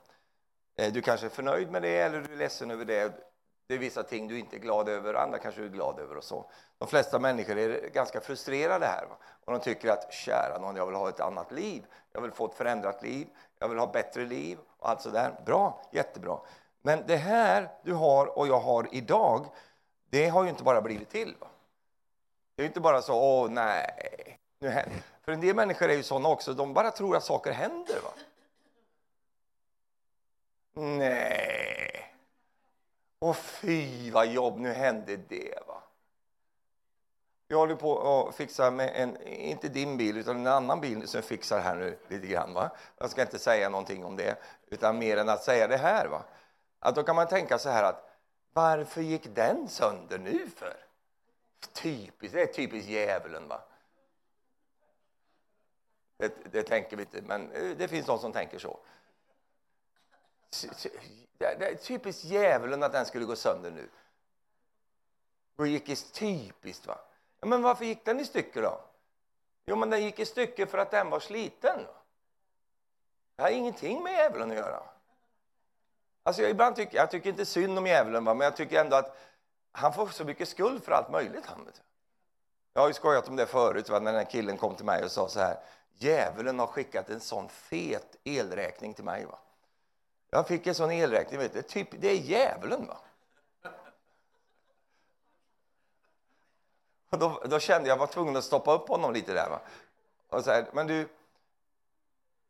[0.77, 3.34] Eh, du kanske är förnöjd med det eller du är ledsen över det.
[3.67, 6.17] Det är vissa ting du inte är glad över, andra kanske du är glad över
[6.17, 6.51] och så.
[6.79, 9.17] De flesta människor är ganska frustrerade här va?
[9.45, 11.87] och de tycker att kära någon, jag vill ha ett annat liv.
[12.13, 13.29] Jag vill få ett förändrat liv.
[13.59, 15.41] Jag vill ha bättre liv och allt sådär.
[15.47, 16.39] Bra, jättebra.
[16.83, 19.47] Men det här du har och jag har idag,
[20.11, 21.37] det har ju inte bara blivit till.
[21.41, 21.47] Va?
[22.55, 25.03] Det är inte bara så, åh nej, nu händer.
[25.23, 28.01] För en del människor är ju sådana också, de bara tror att saker händer.
[28.03, 28.11] Va?
[30.75, 31.34] Nej.
[33.25, 35.83] Och fy vad jobb, nu hände det va.
[37.49, 41.19] Jag håller på att fixa med en, inte din bil, utan en annan bil som
[41.19, 42.55] jag fixar här nu lite grann.
[42.55, 42.71] Va?
[42.99, 46.07] Jag ska inte säga någonting om det, utan mer än att säga det här.
[46.07, 46.23] Va?
[46.79, 48.11] Att då kan man tänka så här att
[48.53, 50.77] varför gick den sönder nu för?
[51.73, 53.49] Typiskt, det är typiskt djävulen.
[53.49, 53.61] Va?
[56.17, 58.79] Det, det, tänker vi inte, men eh, det finns de som tänker så.
[61.39, 63.89] Det är typiskt djävulen att den skulle gå sönder nu.
[65.57, 66.99] Och gick i typiskt va.
[67.41, 68.81] Ja, men varför gick den i stycken då?
[69.67, 71.81] Jo, men den gick i stycken för att den var sliten.
[73.37, 74.83] Det har ingenting med djävulen att göra.
[76.23, 78.35] Alltså jag, ibland tycker, jag tycker inte synd om djävulen, va?
[78.35, 79.17] men jag tycker ändå att
[79.73, 81.47] han får så mycket skuld för allt möjligt.
[81.47, 81.83] Han, vet.
[82.73, 83.99] Jag har ju skojat om det förut, va?
[83.99, 85.57] när den här killen kom till mig och sa så här.
[85.95, 89.25] Djävulen har skickat en sån fet elräkning till mig.
[89.25, 89.39] Va?
[90.35, 91.63] Jag fick en sån elräkning, vet du.
[91.63, 92.87] Typ, det är djävulen.
[92.87, 92.97] Va?
[97.11, 99.51] Och då, då kände jag var tvungen att stoppa upp honom lite där.
[99.51, 99.61] Va?
[100.29, 101.09] Och så här, men du,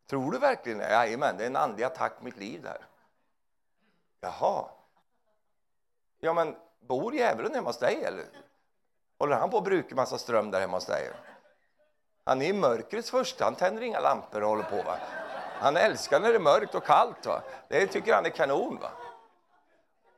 [0.06, 0.90] tror du verkligen det?
[0.90, 2.86] Jajamän, det är en andlig attack på mitt liv där.
[4.20, 4.64] Jaha.
[6.20, 8.24] Ja, men bor djävulen hemma hos dig eller?
[9.18, 11.10] Håller han på att bruka massa ström där hemma hos dig?
[12.24, 14.82] Han är i mörkrets första, han tänder inga lampor och håller på.
[14.82, 14.98] Va?
[15.60, 17.26] Han älskar när det är mörkt och kallt.
[17.26, 17.42] Va?
[17.68, 18.78] Det tycker han är kanon.
[18.80, 18.90] Va?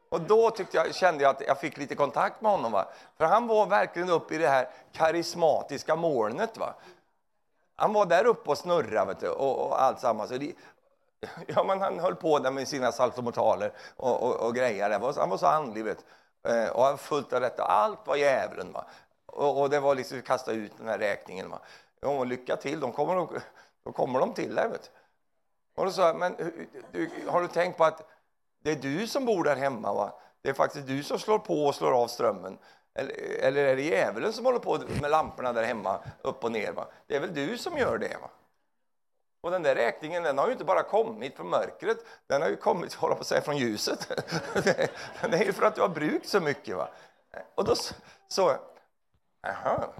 [0.09, 2.73] Och då tyckte jag, kände jag att jag fick lite kontakt med honom.
[2.73, 2.89] Va?
[3.17, 6.59] För han var verkligen uppe i det här karismatiska molnet.
[6.59, 6.75] Va?
[7.77, 10.27] Han var där uppe och snurrade och, och allt samma.
[10.27, 10.53] Så det,
[11.47, 14.91] ja, men han höll på där med sina saltomortaler och, och, och grejer.
[14.91, 15.85] Han var så andlig.
[15.85, 16.05] Vet.
[16.49, 17.63] Eh, och han fullt av detta.
[17.63, 18.73] Allt var djävulen.
[18.73, 18.85] Va?
[19.27, 21.51] Och, och det var liksom kasta ut den här räkningen.
[21.51, 21.59] Va?
[22.01, 23.43] Ja, lycka till, de kommer,
[23.85, 24.69] då kommer de till dig.
[24.69, 24.91] Vet.
[25.77, 26.37] Och då sa jag, men
[26.93, 28.09] du, har du tänkt på att
[28.63, 29.95] det är du som bor där hemma?
[29.95, 30.19] Va?
[30.43, 32.59] Det är faktiskt du som slår på och slår av strömmen.
[32.95, 36.73] Eller, eller är det djävulen som håller på med lamporna där hemma, upp och ner?
[36.73, 36.87] Va?
[37.07, 38.17] Det är väl du som gör det?
[38.21, 38.31] Va?
[39.41, 42.57] Och den där räkningen den har ju inte bara kommit från mörkret, den har ju
[42.57, 44.09] kommit hålla på att säga, från ljuset.
[45.31, 46.77] det är ju för att du har brukt så mycket.
[46.77, 46.89] Va?
[47.55, 47.75] Och då
[48.29, 48.57] så,
[49.47, 49.93] aha.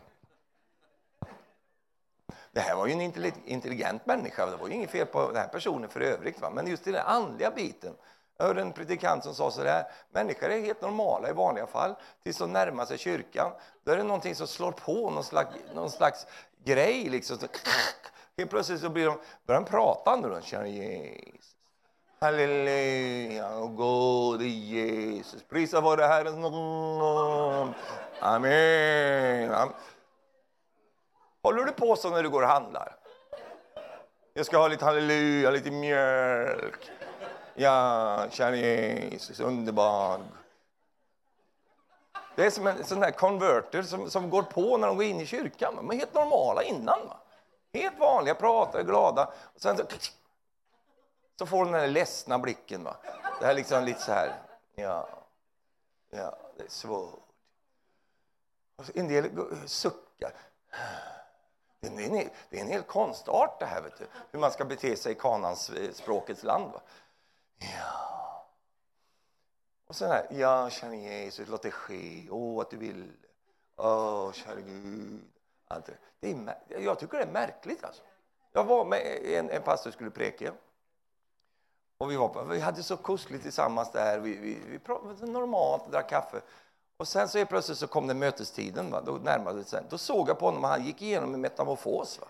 [2.57, 3.01] Det här var ju en
[3.45, 6.41] intelligent människa, det var ju inget fel på den här personen för övrigt.
[6.41, 6.51] Va?
[6.51, 7.95] Men just i den andliga biten,
[8.39, 11.95] jag hörde en predikant som sa så där, människor är helt normala i vanliga fall,
[12.23, 13.53] tills de närmar sig kyrkan.
[13.85, 16.27] Då är det någonting som slår på, någon slags, någon slags
[16.65, 17.39] grej liksom.
[17.39, 17.47] Så,
[18.37, 21.57] helt plötsligt så blir de, börjar de prata nu då, känner Jesus.
[22.21, 27.75] Halleluja, och gode Jesus, prisa vare Herrens namn.
[28.21, 29.51] Amen.
[29.51, 29.73] Amen.
[31.47, 32.97] Håller du på så när du går och handlar?
[34.35, 36.91] Jag ska ha lite halleluja, lite mjölk.
[37.55, 40.21] Ja, kära Jesus, underbar.
[42.35, 45.21] Det är som en sån här konverter som, som går på när de går in
[45.21, 45.77] i kyrkan.
[45.77, 47.09] De är helt normala innan.
[47.09, 47.17] Va?
[47.73, 49.25] Helt vanliga, pratar, glada.
[49.55, 49.85] Och sen så,
[51.39, 52.85] så får de den där ledsna blicken.
[52.85, 52.97] Va?
[53.41, 54.33] Det här liksom lite så här,
[54.75, 55.09] ja,
[56.11, 57.23] ja, det är svårt.
[58.77, 59.31] Och en del
[59.67, 60.33] suckar.
[61.89, 64.07] Det är, en, det är en hel konstart det här, vet du.
[64.31, 66.73] hur man ska bete sig i kanans eh, språkets land.
[66.73, 66.81] Va?
[67.59, 68.47] Ja.
[69.87, 72.29] Och sen här, ja, kära Jesus, låt det ske.
[72.31, 73.13] Åh, att du vill.
[73.77, 75.21] Åh, kära Gud.
[75.69, 77.85] Allt det är, jag tycker det är märkligt.
[77.85, 78.03] Alltså.
[78.53, 80.53] Jag var med en, en pastor skulle preka.
[81.99, 84.19] Och vi, var vi hade så kusligt tillsammans där.
[84.19, 86.41] Vi, vi, vi pratade normalt, drack kaffe.
[86.97, 88.91] Och sen så plötsligt så kom det mötestiden.
[88.91, 89.01] Va?
[89.01, 89.83] Då närmade det sig.
[89.89, 92.21] Då såg jag på honom och han gick igenom en metamorfos.
[92.21, 92.27] Va?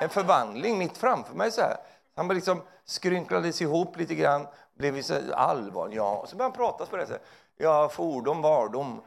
[0.00, 1.50] En förvandling mitt framför mig.
[1.50, 1.76] så här.
[2.14, 5.96] Han bara liksom skrynklades ihop lite grann, blev så allvarlig.
[5.96, 6.18] Ja.
[6.18, 7.28] Och så började han prata på det sättet.
[7.56, 9.02] Ja, fordom, vardom.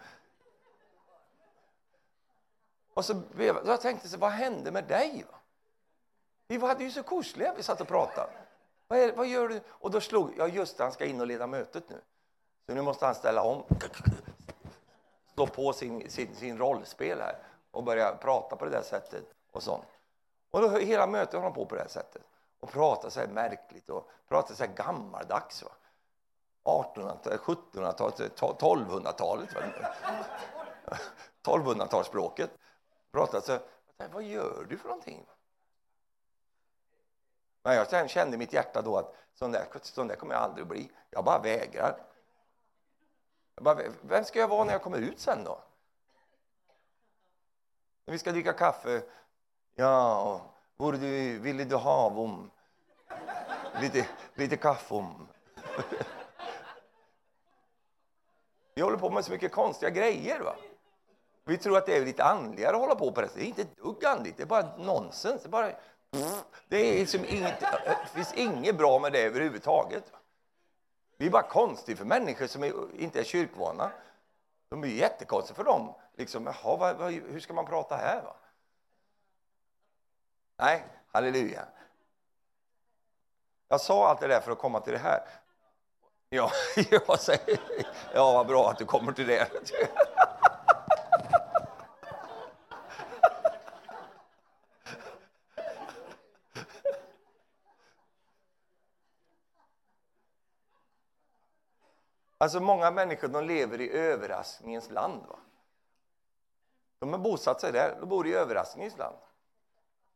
[2.93, 3.21] Och så
[3.65, 5.25] jag tänkte så, vad hände med dig?
[5.31, 5.37] Va?
[6.47, 8.29] Vi hade ju så kusliga, vi satt och pratade.
[8.87, 9.61] Vad, är, vad gör du?
[9.67, 12.01] Och då slog jag, just det, han ska in och leda mötet nu.
[12.65, 13.63] Så nu måste han ställa om,
[15.35, 17.37] slå på sin, sin, sin rollspel här
[17.71, 19.85] och börja prata på det där sättet och sånt.
[20.51, 22.21] Och då hela mötet håller han på på det här sättet
[22.59, 25.63] och pratar så här märkligt och pratar så här gammaldags.
[25.63, 25.71] Va?
[26.63, 29.49] 1800-talet, 1700-talet, 1200-talet.
[31.43, 32.49] 1200-talsspråket.
[33.11, 33.61] Pratar så här,
[34.13, 35.25] vad gör du för någonting?
[37.63, 40.61] Men jag kände i mitt hjärta då att sån där, sån där kommer jag aldrig
[40.61, 40.91] att bli.
[41.09, 42.05] Jag bara vägrar.
[43.61, 45.59] Bara, vem ska jag vara när jag kommer ut sen då?
[48.05, 49.01] När vi ska dricka kaffe.
[49.75, 50.41] Ja,
[50.77, 52.51] vore du, ville du ha om
[53.81, 55.27] lite, lite kaffe om?
[58.73, 60.39] Vi håller på med så mycket konstiga grejer.
[60.39, 60.55] va?
[61.45, 63.61] Vi tror att det är lite andligare att hålla på på det Det är inte
[63.61, 65.41] ett dugg andligt, det är bara nonsens.
[65.41, 65.71] Det, är bara,
[66.67, 70.11] det, är liksom inget, det finns inget bra med det överhuvudtaget.
[71.17, 73.91] Det är bara konstigt för människor som är, inte är kyrkvana.
[74.69, 75.93] De är jättekonstiga för dem.
[76.15, 78.21] Liksom, jaha, vad, vad, hur ska man prata här?
[78.21, 78.35] Va?
[80.57, 81.65] Nej, Halleluja.
[83.67, 85.23] Jag sa allt det där för att komma till det här.
[86.29, 86.51] Ja,
[86.91, 87.59] jag säger,
[88.13, 89.47] ja vad bra att du kommer till det.
[102.37, 105.25] Alltså många människor de lever i överraskningens land.
[105.27, 105.39] Va?
[106.99, 109.17] De har bosatt sig där, de bor i överraskningens land.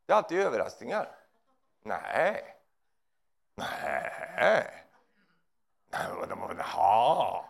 [0.06, 1.16] Det är alltid överraskningar.
[1.84, 2.56] Nej.
[3.56, 4.86] Nej.
[6.58, 7.46] Jaha,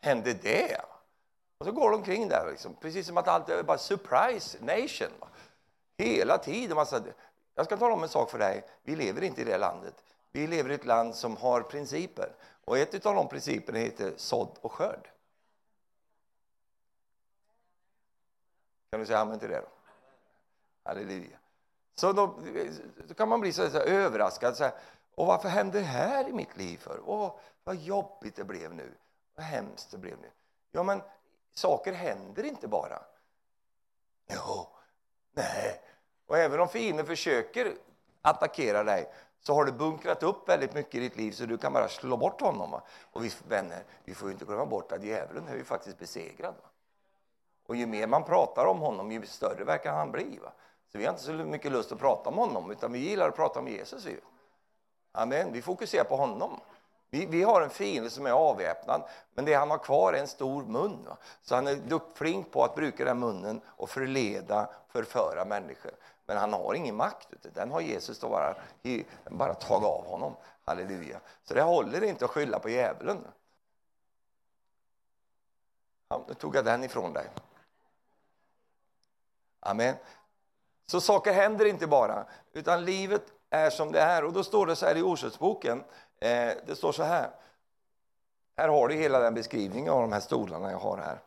[0.00, 0.80] hände det?
[1.58, 5.12] Och så går de omkring där, liksom, precis som att allt är bara surprise nation.
[5.20, 5.28] Va?
[5.98, 6.76] Hela tiden.
[6.76, 7.02] Massa...
[7.54, 8.64] Jag ska tala om en sak för dig.
[8.82, 10.04] Vi lever inte i det landet.
[10.32, 12.34] Vi lever i ett land som har principer.
[12.64, 15.08] Och ett av de principerna heter sådd och skörd.
[18.90, 19.68] Kan du säga amen till det då?
[20.82, 21.38] Halleluja.
[21.94, 22.38] Så då,
[23.08, 24.56] då kan man bli så, så överraskad.
[24.56, 24.72] Så här,
[25.14, 27.00] och varför hände det här i mitt liv för?
[27.04, 28.92] Åh, vad jobbigt det blev nu.
[29.34, 30.30] Vad hemskt det blev nu.
[30.72, 31.02] Ja, men
[31.54, 33.02] saker händer inte bara.
[34.26, 34.68] Jo,
[35.32, 35.80] nej.
[36.26, 37.74] Och även om fienden försöker
[38.22, 39.12] attackera dig
[39.42, 42.16] så har du bunkrat upp väldigt mycket i ditt liv så du kan bara slå
[42.16, 42.70] bort honom.
[42.70, 42.82] Va?
[43.12, 46.54] Och vi vänner, vi får inte glömma bort att djävulen är ju faktiskt besegrad.
[46.62, 46.68] Va?
[47.66, 50.38] Och ju mer man pratar om honom, ju större verkar han bli.
[50.42, 50.52] Va?
[50.92, 53.36] Så vi har inte så mycket lust att prata om honom, utan vi gillar att
[53.36, 54.06] prata om Jesus.
[54.06, 54.20] Ju.
[55.12, 55.52] Amen.
[55.52, 56.60] Vi fokuserar på honom.
[57.10, 59.02] Vi, vi har en fiende som är avväpnad,
[59.34, 61.04] men det han har kvar är en stor mun.
[61.08, 61.16] Va?
[61.42, 65.92] Så han är duckflink på att bruka den munnen och förleda, förföra människor.
[66.26, 68.54] Men han har ingen makt, den har Jesus då bara,
[69.30, 70.36] bara tagit av honom.
[70.64, 71.20] Halleluja.
[71.44, 73.24] Så det håller inte att skylla på djävulen.
[76.08, 77.26] Ja, nu tog jag den ifrån dig.
[79.60, 79.94] Amen.
[80.86, 84.24] Så saker händer inte bara, utan livet är som det är.
[84.24, 85.84] Och då står det så här i Orsaksboken,
[86.20, 87.30] eh, det står så här.
[88.56, 91.18] Här har du hela den beskrivningen av de här stolarna jag har här.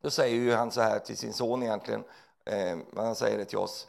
[0.00, 2.04] Då säger ju han så här till sin son egentligen,
[2.44, 3.88] eh, han säger det till oss.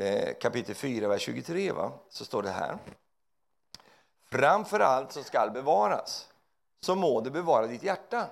[0.00, 1.92] Eh, kapitel 4, vers 23, va?
[2.08, 2.78] så står det här.
[4.24, 6.28] Framför allt som skall bevaras,
[6.80, 8.26] så må du bevara ditt hjärta.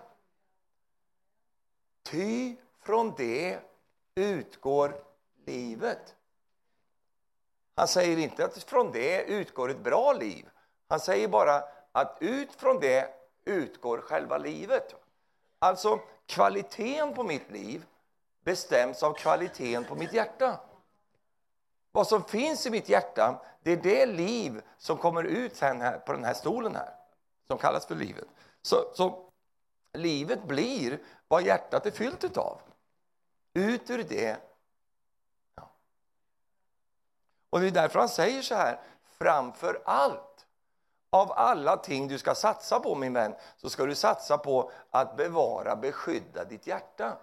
[2.02, 3.58] Ty från det
[4.14, 4.94] utgår
[5.46, 6.14] livet.
[7.74, 10.48] Han säger inte att från det utgår ett bra liv.
[10.88, 14.94] Han säger bara att ut från det utgår själva livet.
[15.58, 17.84] Alltså, kvaliteten på mitt liv
[18.44, 20.60] bestäms av kvaliteten på mitt hjärta.
[21.96, 25.98] Vad som finns i mitt hjärta, det är det liv som kommer ut sen här,
[25.98, 26.94] på den här stolen här,
[27.46, 28.28] som kallas för livet.
[28.62, 29.30] Så, så
[29.92, 32.60] livet blir vad hjärtat är fyllt av.
[33.54, 34.36] Ut ur det.
[35.54, 35.70] Ja.
[37.50, 38.80] Och det är därför han säger så här,
[39.18, 40.46] framför allt.
[41.10, 45.16] Av alla ting du ska satsa på, min vän, så ska du satsa på att
[45.16, 47.16] bevara, beskydda ditt hjärta.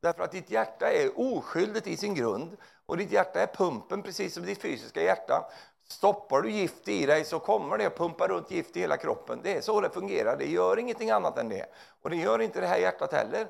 [0.00, 2.56] Därför att ditt hjärta är oskyldigt i sin grund
[2.90, 5.50] och ditt hjärta är pumpen, precis som ditt fysiska hjärta.
[5.88, 9.40] Stoppar du gift i dig så kommer det att pumpa runt gift i hela kroppen.
[9.42, 11.66] Det är så det fungerar, det gör ingenting annat än det.
[12.02, 13.48] Och det gör inte det här hjärtat heller.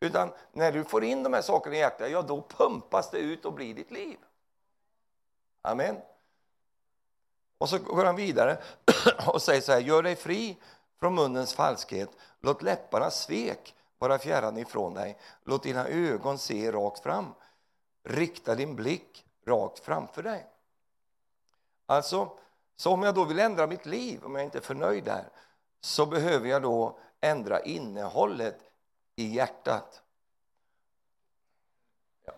[0.00, 3.44] Utan när du får in de här sakerna i hjärtat, ja då pumpas det ut
[3.44, 4.16] och blir ditt liv.
[5.62, 5.96] Amen.
[7.58, 8.58] Och så går han vidare
[9.26, 10.56] och säger så här, gör dig fri
[11.00, 17.02] från munnens falskhet, låt läpparnas svek vara fjärran ifrån dig, låt dina ögon se rakt
[17.02, 17.34] fram,
[18.02, 20.46] rikta din blick rakt framför dig.
[21.86, 22.38] Alltså,
[22.76, 25.24] så om jag då vill ändra mitt liv, om jag inte är förnöjd där,
[25.80, 28.58] så behöver jag då ändra innehållet
[29.16, 30.02] i hjärtat.
[32.24, 32.32] Ja.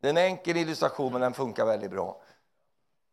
[0.00, 2.22] Det är en enkel illustration, men den funkar väldigt bra.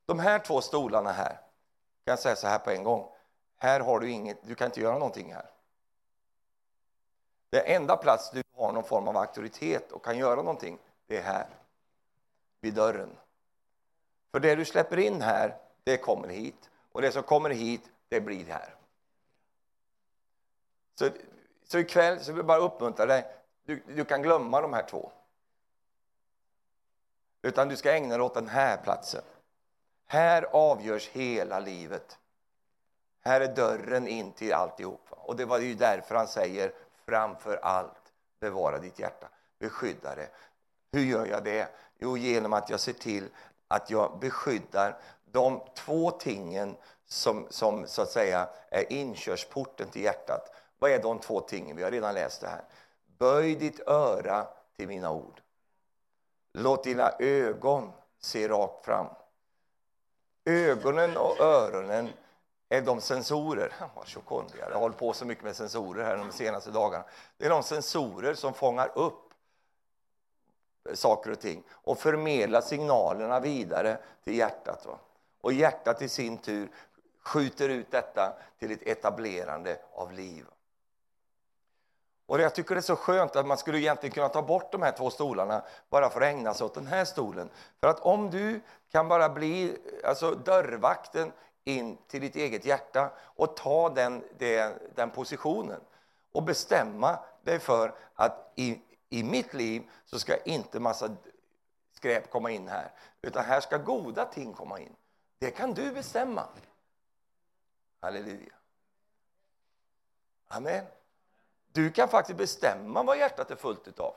[0.05, 3.11] De här två stolarna här, kan jag säga så här på en gång.
[3.57, 5.49] Här har du inget, du kan inte göra någonting här.
[7.49, 10.80] Det enda plats du har någon form av auktoritet och kan göra någonting,
[11.10, 11.47] det är här.
[12.60, 13.10] Vid dörren.
[14.32, 16.70] För det du släpper in här, det kommer hit.
[16.91, 18.76] Och det som kommer hit, det blir här.
[20.95, 21.10] Så,
[21.64, 23.26] så ikväll så vill jag bara uppmuntra dig,
[23.64, 25.12] du, du kan glömma de här två.
[27.41, 29.24] Utan du ska ägna dig åt den här platsen.
[30.05, 32.20] Här avgörs hela livet.
[33.22, 35.07] Här är dörren in till alltihop.
[35.10, 36.74] Och det var ju därför han säger
[37.05, 39.30] framför allt bevara ditt hjärta,
[39.60, 40.30] beskydda det.
[40.91, 41.67] Hur gör jag det?
[41.99, 43.29] Jo, genom att jag ser till
[43.67, 44.97] att jag beskyddar
[45.31, 46.75] de två tingen
[47.05, 50.55] som, som så att säga är inkörsporten till hjärtat.
[50.79, 51.75] Vad är de två tingen?
[51.75, 52.63] Vi har redan läst det här.
[53.17, 55.41] Böj ditt öra till mina ord.
[56.53, 59.07] Låt dina ögon se rakt fram.
[60.45, 62.09] Ögonen och öronen
[62.69, 64.05] är de sensorer, vad
[64.59, 67.03] jag har hållit på så mycket med sensorer här de senaste dagarna.
[67.37, 69.28] Det är de sensorer som fångar upp
[70.93, 74.86] saker och ting och förmedla signalerna vidare till hjärtat.
[74.86, 74.99] Va?
[75.41, 76.69] Och hjärtat i sin tur
[77.23, 80.45] skjuter ut detta till ett etablerande av liv.
[82.25, 84.82] Och jag tycker det är så skönt att man skulle egentligen kunna ta bort de
[84.82, 87.49] här två stolarna bara för att ägna sig åt den här stolen.
[87.80, 88.61] För att om du
[88.91, 91.32] kan bara bli alltså dörrvakten
[91.63, 95.82] in till ditt eget hjärta och ta den, den, den positionen
[96.32, 101.16] och bestämma dig för att i, i mitt liv så ska inte massa
[101.91, 102.91] skräp komma in här,
[103.22, 104.95] utan här ska goda ting komma in.
[105.39, 106.45] Det kan du bestämma.
[107.99, 108.53] Halleluja.
[110.47, 110.86] Amen.
[111.72, 114.16] Du kan faktiskt bestämma vad hjärtat är fullt utav.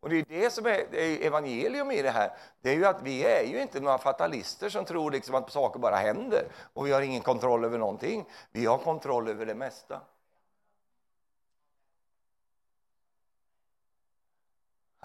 [0.00, 2.36] Och det är det som är, det är evangelium i det här.
[2.60, 5.78] Det är ju att vi är ju inte några fatalister som tror liksom att saker
[5.80, 8.28] bara händer och vi har ingen kontroll över någonting.
[8.52, 10.00] Vi har kontroll över det mesta.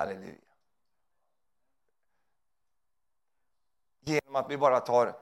[0.01, 0.35] Halleluja.
[3.99, 5.17] Genom att vi bara tar,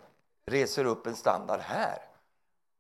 [0.46, 1.98] reser upp en standard här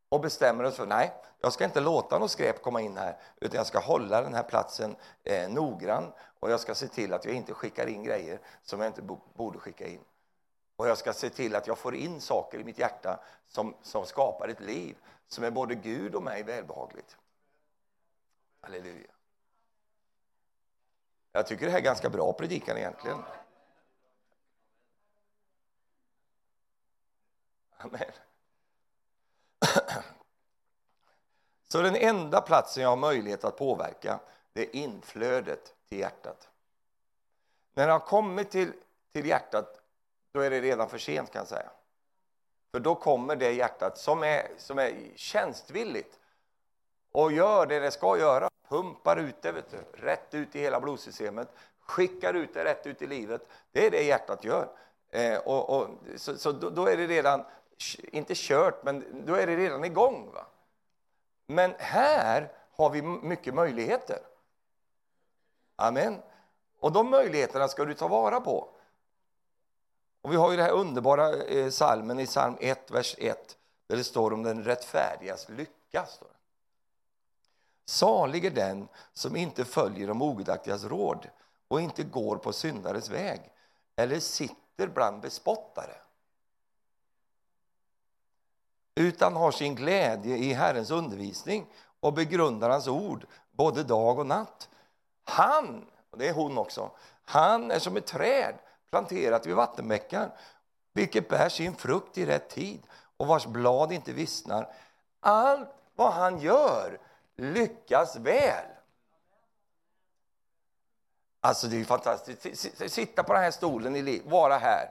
[0.09, 3.57] och bestämmer oss för nej, jag ska inte låta något skräp komma in här utan
[3.57, 7.33] jag ska hålla den här platsen eh, noggrann och jag ska se till att jag
[7.33, 9.01] inte skickar in grejer som jag inte
[9.33, 10.03] borde skicka in.
[10.75, 14.05] Och jag ska se till att jag får in saker i mitt hjärta som, som
[14.05, 14.97] skapar ett liv
[15.27, 17.17] som är både Gud och mig välbehagligt.
[18.61, 19.18] Halleluja.
[21.31, 23.23] Jag tycker det här är ganska bra predikan egentligen.
[27.77, 28.11] Amen.
[31.67, 34.19] Så den enda platsen jag har möjlighet att påverka
[34.53, 36.49] det är inflödet till hjärtat.
[37.73, 38.73] När det har kommit till,
[39.11, 39.81] till hjärtat
[40.31, 41.69] då är det redan för sent kan jag säga.
[42.71, 46.19] För då kommer det hjärtat som är, som är tjänstvilligt
[47.11, 48.49] och gör det det ska göra.
[48.69, 51.47] Pumpar ut det vet du, rätt ut i hela blodsystemet,
[51.79, 53.47] skickar ut det rätt ut i livet.
[53.71, 54.69] Det är det hjärtat gör.
[55.11, 57.45] Eh, och, och, så så då, då, är det redan,
[58.03, 60.31] inte kört, men då är det redan igång.
[60.33, 60.45] Va?
[61.47, 64.19] Men här har vi mycket möjligheter.
[65.75, 66.21] Amen.
[66.79, 68.69] Och de möjligheterna ska du ta vara på.
[70.21, 73.57] Och vi har ju den här underbara psalmen salmen i psalm 1, vers 1,
[73.87, 76.05] där det står om den rättfärdigas lycka.
[76.05, 76.28] Står
[77.89, 81.29] Salig är den som inte följer de ogudaktigas råd
[81.67, 83.41] och inte går på syndares väg
[83.95, 85.95] eller sitter bland bespottare
[88.95, 91.65] utan har sin glädje i Herrens undervisning
[91.99, 94.69] och begrundar hans ord både dag och natt.
[95.23, 96.91] Han, och det är hon också,
[97.25, 98.55] han är som ett träd
[98.89, 100.31] planterat vid vattenbäckar
[100.93, 102.83] vilket bär sin frukt i rätt tid
[103.17, 104.73] och vars blad inte vissnar.
[105.19, 106.99] Allt vad han gör
[107.39, 108.65] lyckas väl.
[111.41, 112.91] Alltså det är fantastiskt.
[112.91, 114.89] Sitta på den här stolen i liv, vara här.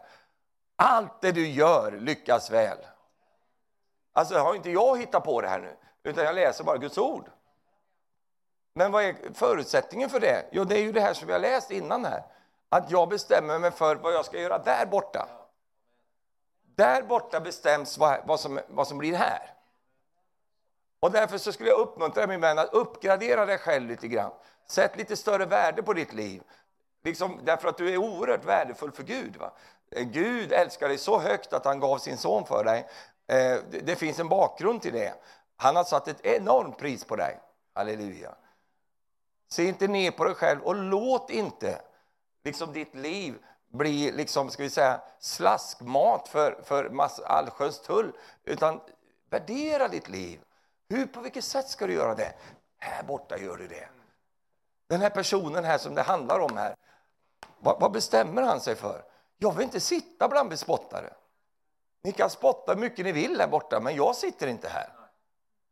[0.77, 2.79] Allt det du gör lyckas väl.
[4.13, 7.31] Alltså har inte jag hittat på det här nu, utan jag läser bara Guds ord.
[8.75, 10.49] Men vad är förutsättningen för det?
[10.53, 12.23] Jo, det är ju det här som vi har läst innan här.
[12.69, 15.29] Att jag bestämmer mig för vad jag ska göra där borta.
[16.63, 19.55] Där borta bestäms vad, vad, som, vad som blir här.
[21.01, 24.33] Och därför så skulle jag uppmuntra min vän att uppgradera dig själv lite grann.
[24.67, 26.43] Sätt lite större värde på ditt liv.
[27.05, 29.37] Liksom, därför att du är oerhört värdefull för Gud.
[29.37, 29.53] Va?
[29.91, 32.89] Eh, Gud älskar dig så högt att han gav sin son för dig.
[33.27, 35.15] Eh, det finns en bakgrund till det.
[35.57, 37.41] Han har satt ett enormt pris på dig.
[37.75, 38.35] Halleluja.
[39.51, 41.81] Se inte ner på dig själv och låt inte
[42.45, 43.35] liksom ditt liv
[43.69, 48.13] bli liksom, ska vi säga, slaskmat för, för allsköns tull.
[48.45, 48.81] Utan
[49.31, 50.41] värdera ditt liv.
[50.89, 52.33] Hur, på vilket sätt ska du göra det?
[52.79, 53.89] Här borta gör du det.
[54.89, 56.77] Den här personen här som det handlar om här,
[57.59, 59.05] vad, vad bestämmer han sig för?
[59.39, 61.13] Jag vill inte sitta bland bespottare.
[62.03, 64.93] Ni kan spotta hur mycket ni vill här borta, men jag sitter inte här.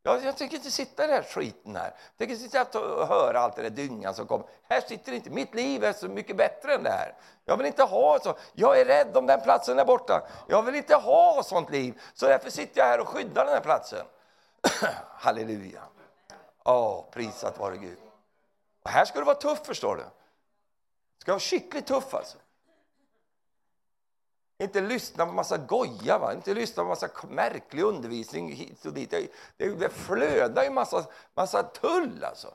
[0.03, 1.95] Jag, jag tänker inte sitta i den här skiten här.
[1.95, 4.47] Jag tänker inte sitta och höra allt det där dyngan som kommer.
[4.69, 5.31] Här sitter inte.
[5.31, 7.15] Mitt liv är så mycket bättre än det här.
[7.45, 8.35] Jag vill inte ha så.
[8.53, 10.29] Jag är rädd om den platsen där borta.
[10.49, 12.01] Jag vill inte ha sånt liv.
[12.15, 14.07] Så därför sitter jag här och skyddar den här platsen.
[15.19, 15.83] Halleluja.
[16.65, 17.99] Åh, prisat vare Gud.
[18.83, 20.05] Och här ska du vara tuff, förstår du.
[21.19, 22.39] Ska vara skickligt tuff alltså.
[24.59, 26.33] Inte lyssna på massa goja, va?
[26.33, 29.11] inte lyssna på massa märklig undervisning hit och dit.
[29.11, 31.05] Det, det, det flödar ju massa,
[31.35, 32.55] massa tull alltså.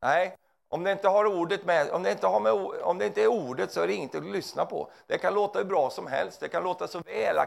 [0.00, 0.36] Nej,
[0.68, 2.52] Om det inte har ordet med, om det inte, har med,
[2.82, 4.90] om det inte är ordet så är det inget att lyssna på.
[5.06, 7.38] Det kan låta hur bra som helst, det kan låta så väl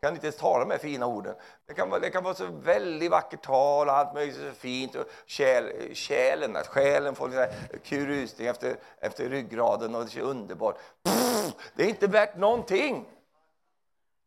[0.00, 1.34] kan inte ens tala med fina orden.
[1.66, 4.94] Det kan, vara, det kan vara så väldigt vackert tal och allt möjligt så fint.
[4.94, 7.48] Och själ, själen, att själen får en
[7.84, 10.78] kurusning efter, efter ryggraden och det är underbart.
[11.02, 13.08] Pff, det är inte värt någonting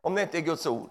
[0.01, 0.89] om det inte är Guds ord.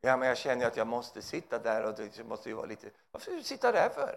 [0.00, 2.90] Ja, men jag känner att jag måste sitta där och det måste ju vara lite...
[3.10, 4.16] Varför ska du sitta där för?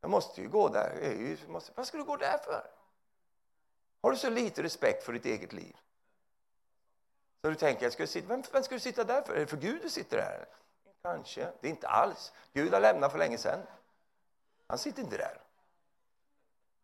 [0.00, 0.98] Jag måste ju gå där.
[1.40, 2.81] Jag måste, vad ska du gå där för?
[4.02, 5.76] Har du så lite respekt för ditt eget liv?
[7.40, 9.34] Så du tänker, ska du sitta, vem, vem ska du sitta där för?
[9.34, 10.46] Är det för Gud du sitter där?
[11.02, 11.52] Kanske.
[11.60, 12.32] Det är inte alls.
[12.52, 13.66] Gud har lämnat för länge sedan.
[14.66, 15.40] Han sitter inte där.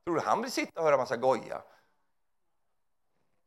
[0.04, 1.62] Tror du han vill sitta och höra massa goja?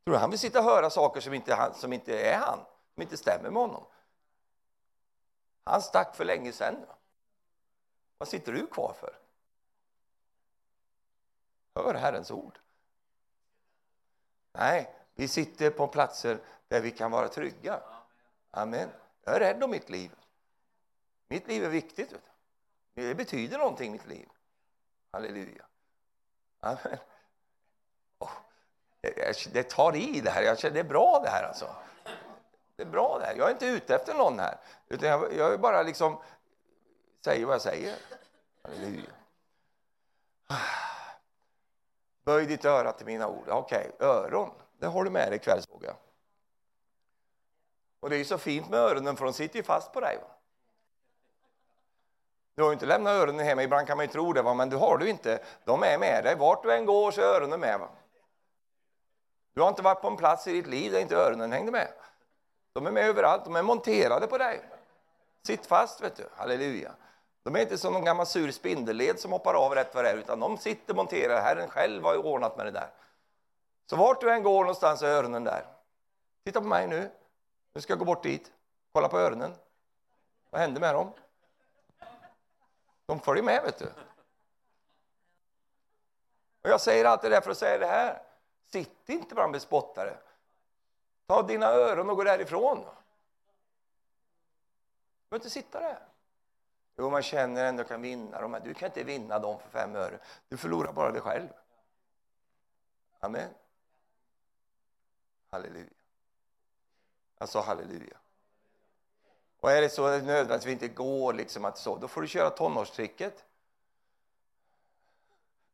[0.04, 2.60] Tror du han vill sitta och höra saker som inte, han, som inte är han?
[2.94, 3.86] Som inte stämmer med honom?
[5.64, 6.86] Han stack för länge sedan.
[8.18, 9.18] Vad sitter du kvar för?
[11.76, 12.61] Hör Herrens ord.
[14.54, 17.82] Nej, vi sitter på platser där vi kan vara trygga.
[18.52, 18.90] Amen.
[19.24, 20.12] Jag är rädd om mitt liv.
[21.28, 22.14] Mitt liv är viktigt.
[22.94, 24.30] Det betyder någonting, mitt liv.
[25.12, 25.66] Halleluja.
[26.60, 26.98] Amen.
[28.20, 28.32] Oh,
[29.52, 30.44] det, tar i det här.
[30.44, 31.76] Jag känner, det är bra det här alltså.
[32.76, 33.36] Det är bra det här.
[33.36, 34.58] Jag är inte ute efter någon här.
[34.88, 36.22] Utan jag, jag är bara liksom
[37.24, 37.96] säger vad jag säger.
[38.62, 39.12] Halleluja.
[40.48, 41.01] Ah.
[42.24, 43.50] Böj ditt öra till mina ord.
[43.50, 45.96] Okej, okay, öron, det har du med dig ikväll såg jag.
[48.00, 50.18] Och det är ju så fint med öronen för de sitter ju fast på dig.
[50.18, 50.28] Va?
[52.56, 54.54] Du har ju inte lämnat öronen hemma, ibland kan man ju tro det, va?
[54.54, 55.40] men du har du inte.
[55.66, 57.80] De är med dig, vart du än går så är öronen med.
[57.80, 57.90] Va?
[59.54, 61.88] Du har inte varit på en plats i ditt liv där inte öronen hängde med.
[62.74, 64.62] De är med överallt, de är monterade på dig.
[65.44, 66.30] Sitt fast, vet du.
[66.36, 66.92] Halleluja.
[67.44, 70.18] De är inte som någon gammal sur spindelled som hoppar av rätt vad det är,
[70.18, 71.42] utan de sitter monterade.
[71.42, 72.90] Herren själv har ordnat med det där.
[73.86, 75.66] Så vart du än går någonstans är öronen där.
[76.44, 77.12] Titta på mig nu.
[77.74, 78.52] Nu ska jag gå bort dit.
[78.92, 79.54] Kolla på öronen.
[80.50, 81.12] Vad händer med dem?
[83.06, 83.86] De följer med, vet du.
[86.62, 88.22] Och jag säger allt det där för att säga det här.
[88.72, 90.18] Sitt inte bland bespottare.
[91.28, 92.78] Ta dina öron och gå därifrån.
[92.78, 92.84] Du
[95.30, 96.11] behöver inte sitta där.
[97.02, 98.60] Jo, man känner ändå kan vinna dem.
[98.64, 100.20] Du kan inte vinna dem för fem öre.
[100.50, 101.48] Du förlorar bara dig själv.
[103.20, 103.50] Amen.
[105.50, 105.90] Halleluja.
[107.38, 108.18] Jag sa halleluja.
[109.60, 112.50] Och är det så att vi inte går liksom att så, då får du köra
[112.50, 113.46] tonårstricket.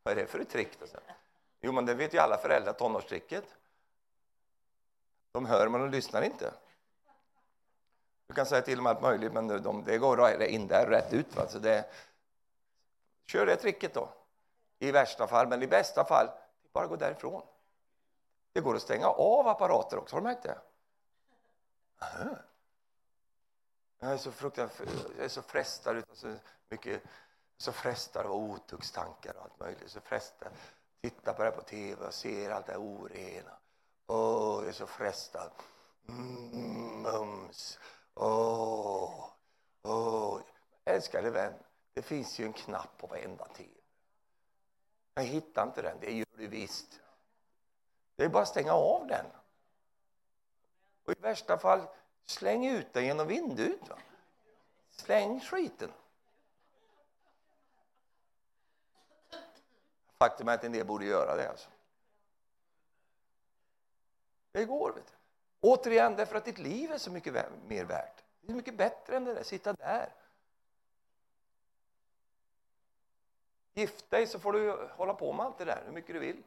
[0.03, 0.79] Vad är det för ett trick?
[0.79, 0.85] Då?
[1.61, 3.55] Jo, men det vet ju alla föräldrar, tonårstricket.
[5.31, 6.53] De hör men de lyssnar inte.
[8.27, 11.35] Du kan säga till dem allt möjligt, men de, det går in där rätt ut.
[11.35, 11.47] Va?
[11.47, 11.85] Så det,
[13.25, 14.09] kör det tricket då,
[14.79, 15.47] i värsta fall.
[15.47, 16.29] Men i bästa fall,
[16.73, 17.41] bara gå därifrån.
[18.53, 20.57] Det går att stänga av apparater också, har du märkt det?
[21.99, 22.35] Aha.
[23.99, 27.03] Jag är så fruktansvärt, jag är så frestad av så alltså, mycket,
[27.57, 29.91] så frestad av otuktstankar och allt möjligt.
[29.91, 30.51] Så frestad,
[31.01, 33.57] titta på det på tv och ser allt det orena.
[34.07, 35.51] Åh, jag är så frestad.
[36.09, 37.79] Mm, mums.
[38.19, 39.29] Åh,
[39.83, 40.41] åh.
[40.85, 41.53] Älskade vän,
[41.93, 43.69] det finns ju en knapp på varenda tv.
[45.13, 46.99] Jag hittar inte den, det gör du visst.
[48.15, 49.25] Det är bara att stänga av den.
[51.05, 51.87] Och i värsta fall,
[52.25, 53.89] släng ut den genom vinduet.
[53.89, 53.97] Va?
[54.91, 55.91] Släng skiten.
[60.17, 61.49] Faktum är att en del borde göra det.
[61.49, 61.69] Alltså.
[64.51, 64.93] Det går.
[64.93, 65.16] Vet du.
[65.61, 67.33] Återigen, därför att ditt liv är så mycket
[67.67, 68.23] mer värt.
[68.41, 70.13] Det är mycket bättre än det där, sitta där.
[73.73, 76.43] Gift dig så får du hålla på med allt det där hur mycket du vill.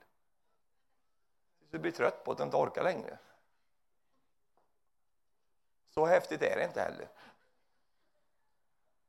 [1.58, 3.18] Tills du blir trött på att du inte orkar längre.
[5.88, 7.08] Så häftigt är det inte heller.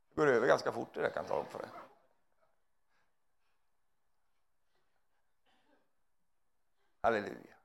[0.10, 1.70] Det går över ganska fort det där kan ta för det.
[7.02, 7.56] Halleluja.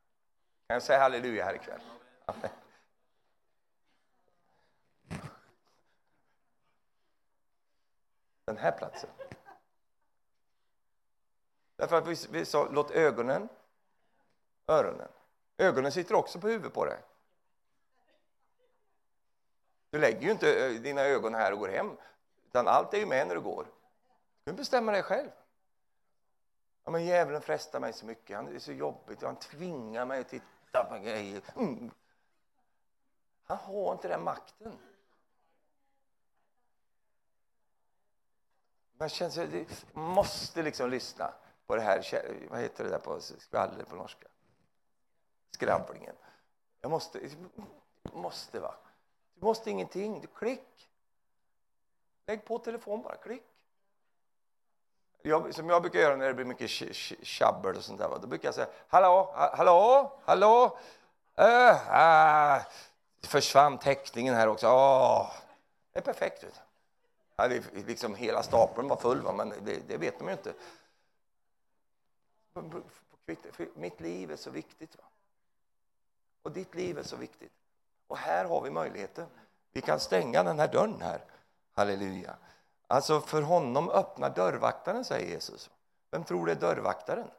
[0.66, 1.80] Kan jag säga halleluja här ikväll?
[8.44, 9.10] Den här platsen.
[11.76, 13.48] Därför att vi, vi sa, låt ögonen,
[14.66, 15.08] öronen.
[15.56, 16.98] Ögonen sitter också på huvudet på dig.
[19.90, 21.96] Du lägger ju inte eh, dina ögon här och går hem,
[22.46, 23.66] utan allt är ju med när du går.
[24.44, 25.30] Du bestämmer dig själv.
[26.84, 30.28] Ja, men djävulen frestar mig så mycket, han är så jobbigt, han tvingar mig att
[30.28, 31.42] titta på grejer.
[31.56, 31.90] Mm.
[33.46, 34.78] Han har inte den makten.
[38.98, 41.32] man känner sig, måste liksom lyssna
[41.66, 44.26] på det här, vad heter det där på skvaller på norska?
[45.50, 46.14] Skravlingen.
[46.80, 47.20] Jag måste,
[48.02, 48.74] måste va.
[49.34, 50.90] Du måste ingenting, du klick.
[52.26, 53.42] Lägg på telefon bara, klick.
[55.22, 58.48] Jag, som jag brukar göra när det blir mycket tjabbel och sånt där, då brukar
[58.48, 60.78] jag säga hallå, hallå, hallå.
[61.40, 62.62] Uh, uh,
[63.26, 64.66] försvann täckningen här också.
[64.66, 65.32] Åh,
[65.92, 66.44] det är perfekt.
[67.36, 69.32] Vet det, liksom hela stapeln var full, va?
[69.32, 70.54] men det, det, vet de ju inte.
[73.74, 74.96] Mitt liv är så viktigt.
[74.96, 75.04] Va?
[76.42, 77.52] Och ditt liv är så viktigt.
[78.06, 79.26] Och här har vi möjligheten.
[79.72, 81.20] Vi kan stänga den här dörren här.
[81.72, 82.36] Halleluja.
[82.86, 85.70] Alltså för honom öppnar dörrvaktaren, säger Jesus.
[86.10, 87.30] Vem tror det är dörrvaktaren?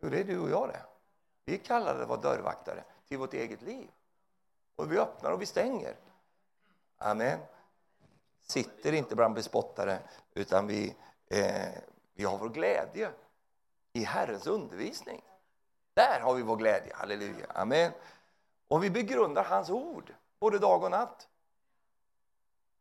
[0.00, 0.82] Jo, det är du och jag det.
[1.44, 3.88] Vi är kallade att vara dörrvaktare till vårt eget liv.
[4.76, 5.96] Och vi öppnar och vi stänger.
[6.98, 7.38] Amen.
[8.42, 9.98] Sitter inte bland bespottare,
[10.34, 10.96] utan vi,
[11.26, 11.68] eh,
[12.14, 13.10] vi har vår glädje
[13.92, 15.22] i Herrens undervisning.
[15.94, 16.92] Där har vi vår glädje.
[16.94, 17.46] Halleluja.
[17.48, 17.92] Amen.
[18.68, 21.28] Och vi begrundar hans ord, både dag och natt.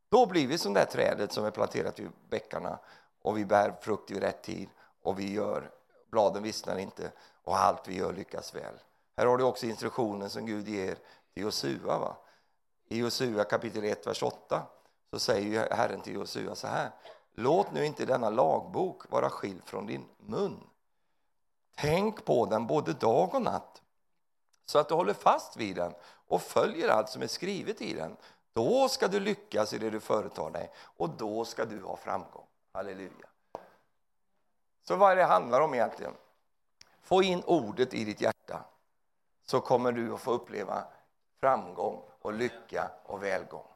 [0.10, 2.80] Då blir vi som det trädet som är planterat vid bäckarna
[3.22, 4.70] och vi bär frukt i rätt tid
[5.02, 5.72] och vi gör,
[6.12, 7.12] bladen vissnar inte
[7.44, 8.74] och allt vi gör lyckas väl.
[9.18, 10.98] Här har du också instruktionen som Gud ger
[11.36, 11.98] till Josua.
[11.98, 12.18] Va?
[12.88, 14.64] I Josua kapitel 1, vers 8
[15.12, 16.92] så säger Herren till Josua så här.
[17.34, 20.64] Låt nu inte denna lagbok vara skild från din mun.
[21.76, 23.82] Tänk på den både dag och natt
[24.66, 25.94] så att du håller fast vid den
[26.28, 28.18] och följer allt som är skrivet i den.
[28.54, 32.48] Då ska du lyckas i det du företar dig och då ska du ha framgång.
[32.74, 33.28] Halleluja.
[34.84, 36.14] Så vad det handlar om egentligen?
[37.02, 38.66] Få in ordet i ditt hjärta
[39.46, 40.84] så kommer du att få uppleva
[41.46, 43.68] framgång och lycka och välgång.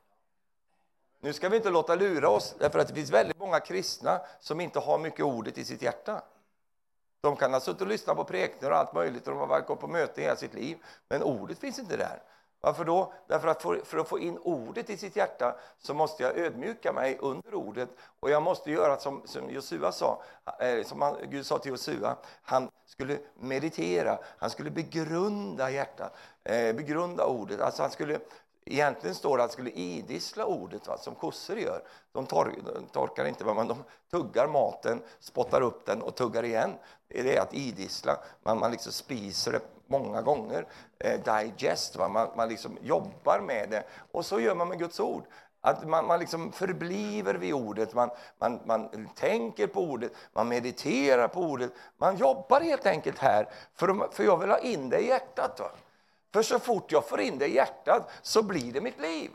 [1.20, 4.62] Nu ska vi inte låta lura oss, därför att det finns väldigt många kristna som
[4.62, 6.22] inte har mycket ordet i sitt hjärta.
[7.22, 9.80] De kan ha suttit och lyssnat på präkningar och allt möjligt och de har gått
[9.80, 10.78] på möten hela sitt liv,
[11.10, 12.22] men ordet finns inte där.
[12.62, 13.14] Varför då?
[13.28, 16.94] Därför att för, för, att få in ordet i sitt hjärta så måste jag ödmjuka
[16.94, 17.90] mig under ordet
[18.20, 20.24] och jag måste göra som, som Josua sa,
[20.60, 26.76] eh, som han, Gud sa till Josua, han skulle meditera, han skulle begrunda hjärtat, eh,
[26.76, 28.20] begrunda ordet, alltså han skulle
[28.72, 31.84] Egentligen står det att han skulle idissla ordet, va, som kossor gör.
[32.12, 36.74] De, tor de torkar inte, men de tuggar maten, spottar upp den och tuggar igen.
[37.08, 38.18] Det är det att idissla.
[38.44, 40.68] Man, man liksom spiser det många gånger.
[41.00, 42.10] Eh, digest, va?
[42.10, 43.84] Man, man liksom jobbar med det.
[44.12, 45.24] Och så gör man med Guds ord.
[45.62, 48.10] Att man, man liksom förbliver vid ordet, man,
[48.40, 51.72] man, man tänker på ordet, man mediterar på ordet.
[51.98, 55.60] Man jobbar helt enkelt här, för, för jag vill ha in det i hjärtat.
[55.60, 55.72] Va?
[56.34, 59.32] För så fort jag får in det i hjärtat så blir det mitt liv.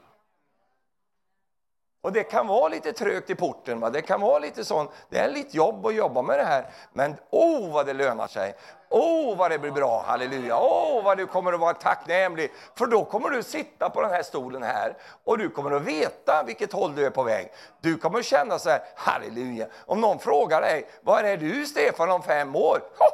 [2.05, 3.91] Och det kan vara lite trögt i porten, va?
[3.91, 4.91] det kan vara lite sånt.
[5.09, 8.27] Det är lite jobb att jobba med det här, men åh oh, vad det lönar
[8.27, 8.55] sig.
[8.89, 10.59] Åh, oh, vad det blir bra, halleluja!
[10.59, 14.11] Åh, oh, vad du kommer att vara tacknämlig, för då kommer du sitta på den
[14.11, 17.53] här stolen här och du kommer att veta vilket håll du är på väg.
[17.81, 19.67] Du kommer att känna så här, halleluja!
[19.87, 22.79] Om någon frågar dig, var är du Stefan om fem år?
[22.99, 23.14] Ho,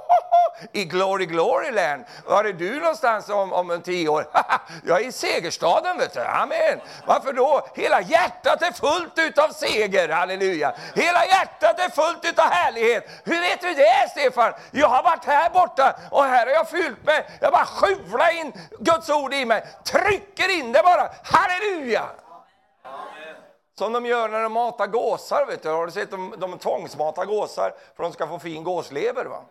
[0.72, 2.04] i Glory Glory Land.
[2.26, 4.26] Var är du någonstans om, om tio år?
[4.86, 6.20] Jag är i segerstaden, vet du.
[6.20, 6.80] Amen.
[7.06, 7.66] Varför då?
[7.74, 10.74] Hela hjärtat är fullt utav seger, halleluja.
[10.94, 13.10] Hela hjärtat är fullt utav härlighet.
[13.24, 14.52] Hur vet du det, Stefan?
[14.70, 17.26] Jag har varit här borta och här har jag fyllt mig.
[17.40, 22.04] jag bara skjuvlar in Guds ord i mig, trycker in det bara, halleluja!
[23.78, 25.68] Som de gör när de matar gåsar, vet du.
[25.68, 29.24] har du sett de, de tvångsmatar gåsar för att de ska få fin gåslever?
[29.24, 29.44] Va?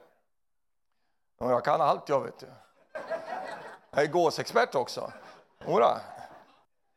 [1.40, 2.48] Jag kan allt jag vet du.
[3.92, 5.12] Jag är gåsexpert också.
[5.66, 6.00] Ora.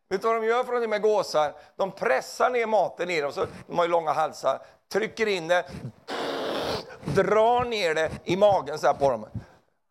[0.08, 1.54] Vet du vad de gör för med gåsar?
[1.76, 5.70] De pressar ner maten i dem, så de har ju långa halsar, trycker in det,
[7.04, 9.26] drar ner det i magen så på dem.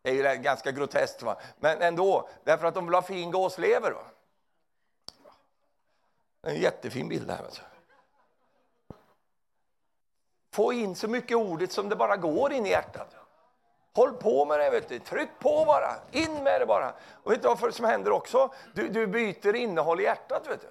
[0.02, 1.36] Det är ju ganska groteskt, va?
[1.60, 3.90] men ändå, därför att de vill ha fin gåslever.
[3.90, 4.02] Va?
[6.42, 7.42] En jättefin bild här.
[7.42, 7.60] Vet
[10.52, 13.16] Få in så mycket ordet som det bara går in i hjärtat.
[13.94, 14.98] Håll på med det, vet du.
[14.98, 16.94] tryck på bara, in med det bara.
[17.22, 18.52] Och vet du vad som händer också?
[18.74, 20.46] Du, du byter innehåll i hjärtat.
[20.48, 20.68] Vet du.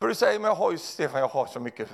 [0.00, 1.88] För du säger, men jag har ju, Stefan, jag har så mycket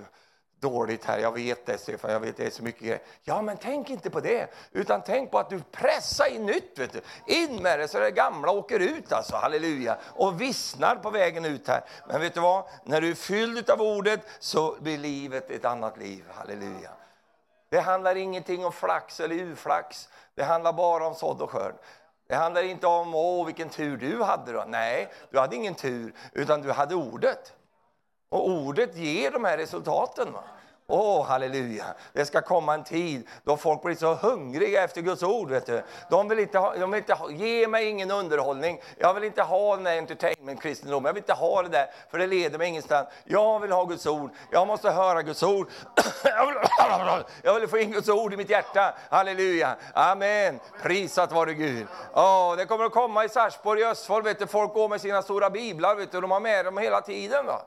[0.63, 3.03] dåligt här, jag vet det Stefan, jag vet det är så mycket grejer.
[3.23, 6.93] Ja, men tänk inte på det, utan tänk på att du pressar in nytt, vet
[6.93, 7.01] du.
[7.27, 11.69] In med det så det gamla åker ut alltså, halleluja, och vissnar på vägen ut
[11.69, 11.85] här.
[12.09, 15.99] Men vet du vad, när du är fylld av ordet så blir livet ett annat
[15.99, 16.91] liv, halleluja.
[17.73, 21.75] Det handlar ingenting om flax eller uflax, det handlar bara om sådd och skörd.
[22.29, 24.65] Det handlar inte om, åh vilken tur du hade då.
[24.69, 27.53] Nej, du hade ingen tur, utan du hade ordet.
[28.29, 30.33] Och ordet ger de här resultaten.
[30.33, 30.45] Va?
[30.87, 31.85] Åh, oh, halleluja.
[32.13, 35.51] Det ska komma en tid då folk blir så hungriga efter Guds ord.
[35.51, 35.83] Vet du.
[36.11, 38.81] De vill inte, ha, de vill inte ha, ge mig ingen underhållning.
[38.99, 41.09] Jag vill inte ha den där entertainment-kristendomen.
[41.09, 43.09] Jag vill inte ha det där, för det leder mig ingenstans.
[43.25, 44.31] Jag vill ha Guds ord.
[44.51, 45.69] Jag måste höra Guds ord.
[46.25, 46.57] jag, vill,
[47.43, 48.95] jag vill få in Guds ord i mitt hjärta.
[49.11, 49.77] Halleluja.
[49.95, 50.61] Amen.
[50.83, 51.87] Prisat vare Gud.
[52.15, 54.25] Oh, det kommer att komma i Sarsborg, i Östfold.
[54.25, 55.95] Vet du, folk går med sina stora biblar.
[55.95, 57.47] Vet du, de har med dem hela tiden.
[57.47, 57.63] Va?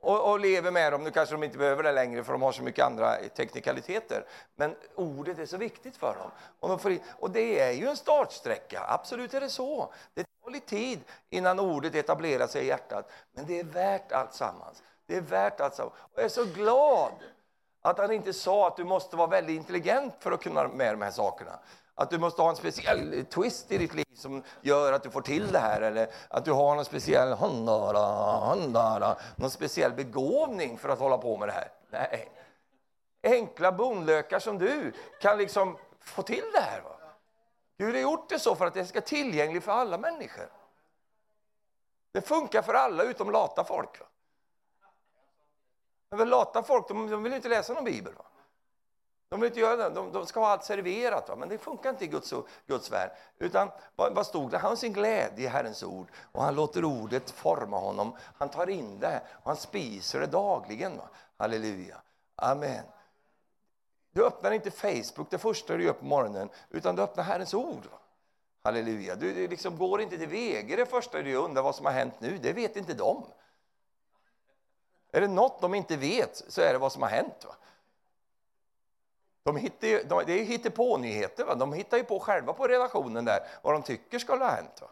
[0.00, 1.04] Och, och, lever med dem.
[1.04, 4.24] Nu kanske de inte behöver det längre för de har så mycket andra teknikaliteter.
[4.56, 6.30] Men ordet är så viktigt för dem.
[6.60, 9.92] Och, de får, och det är ju en startsträcka, absolut är det så.
[10.14, 13.10] Det tar lite tid innan ordet etablerar sig i hjärtat.
[13.32, 14.82] Men det är värt allt sammans.
[15.06, 15.94] Det är värt allt sammans.
[16.00, 17.12] Och jag är så glad
[17.82, 21.02] att han inte sa att du måste vara väldigt intelligent för att kunna med de
[21.02, 21.58] här sakerna.
[22.00, 25.20] Att du måste ha en speciell twist i ditt liv som gör att du får
[25.20, 25.80] till det här.
[25.80, 27.98] Eller att du har någon speciell, handara,
[28.46, 31.72] handara, någon speciell begåvning för att hålla på med det här.
[31.90, 32.32] Nej.
[33.22, 36.80] Enkla bonlökar som du kan liksom få till det här.
[36.80, 36.96] Va?
[37.78, 40.50] Gud har gjort det så för att det ska vara tillgängligt för alla människor.
[42.12, 44.00] Det funkar för alla utom lata folk.
[44.00, 44.06] Va?
[46.10, 48.14] Men lata folk de, de vill inte läsa någon bibel.
[48.14, 48.24] Va?
[49.30, 49.94] De vill inte göra det.
[49.94, 51.36] De, de ska ha allt serverat, va?
[51.36, 52.34] men det funkar inte i Guds,
[52.66, 53.10] Guds värld.
[53.38, 54.58] Utan vad, vad stod det?
[54.58, 58.16] Han har sin glädje i Herrens ord och han låter ordet forma honom.
[58.38, 60.96] Han tar in det och han spiser det dagligen.
[60.96, 61.08] Va?
[61.36, 61.96] Halleluja.
[62.36, 62.84] Amen.
[64.12, 67.84] Du öppnar inte Facebook det första du gör på morgonen, utan du öppnar Herrens ord.
[67.92, 67.98] Va?
[68.62, 69.14] Halleluja.
[69.14, 71.92] Du, du liksom går inte till VG det första du gör, undrar vad som har
[71.92, 72.38] hänt nu.
[72.38, 73.24] Det vet inte de.
[75.12, 77.44] Är det något de inte vet så är det vad som har hänt.
[77.46, 77.54] Va?
[79.42, 81.44] De hittar, ju, de, det är ju hittepå-nyheter.
[81.44, 81.54] Va?
[81.54, 84.80] De hittar ju på själva på redaktionen där vad de tycker skulle ha hänt.
[84.80, 84.88] Va?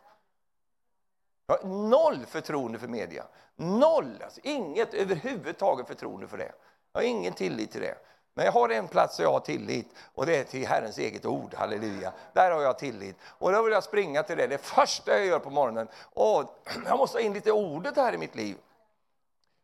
[1.46, 3.24] Jag har noll förtroende för media.
[3.57, 4.22] Noll!
[4.24, 6.53] Alltså, inget överhuvudtaget förtroende för det.
[6.92, 7.94] Jag har ingen tillit till det.
[8.34, 11.26] Men jag har en plats där jag har tillit och det är till Herrens eget
[11.26, 11.55] ord.
[11.55, 12.12] Halleluja.
[12.32, 13.16] Där har jag tillit.
[13.22, 14.46] Och då vill jag springa till det.
[14.46, 15.88] Det första jag gör på morgonen.
[16.14, 16.44] Åh,
[16.86, 18.57] jag måste ha in lite ordet här i mitt liv.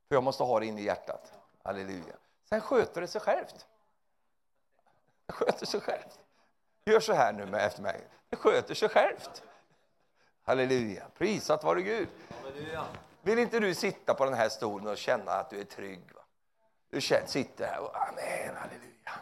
[0.08, 1.32] För jag måste ha det in i hjärtat.
[1.62, 2.14] Halleluja.
[2.48, 3.66] Sen sköter det sig självt.
[5.26, 6.18] Det sköter sig självt.
[6.84, 8.08] Gör så här nu med efter mig.
[8.28, 9.42] Det sköter sig självt.
[10.42, 11.06] Halleluja.
[11.18, 12.08] Prisat vare Gud.
[13.22, 16.14] Vill inte du sitta på den här stolen och känna att du är trygg?
[16.14, 16.20] Va?
[16.90, 19.12] Du känner, sitter här och amen, halleluja.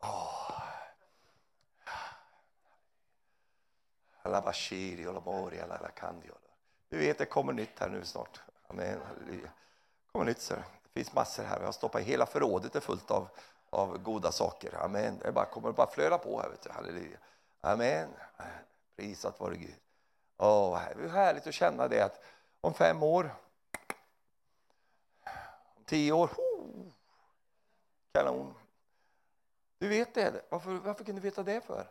[0.00, 0.38] Oh.
[6.88, 8.40] Du vet, det kommer nytt här nu snart.
[8.66, 9.50] Amen, halleluja.
[10.12, 10.54] Kommer nytt, så.
[10.54, 11.58] Det finns massor här.
[11.58, 13.28] Jag har stoppat hela förrådet är fullt av
[13.70, 14.74] av goda saker.
[14.84, 15.18] Amen.
[15.18, 16.48] Det bara, kommer bara flöda på här.
[16.48, 16.70] Vet du.
[16.70, 17.18] Halleluja.
[17.60, 18.08] Amen.
[18.96, 19.74] Prisat vare Gud.
[20.36, 22.24] Åh, det är härligt att känna det att
[22.60, 23.34] om fem år,
[25.76, 26.92] om tio år, oh,
[28.12, 28.54] kanon.
[29.78, 30.44] Du vet det.
[30.48, 31.86] Varför, varför kan du veta det för?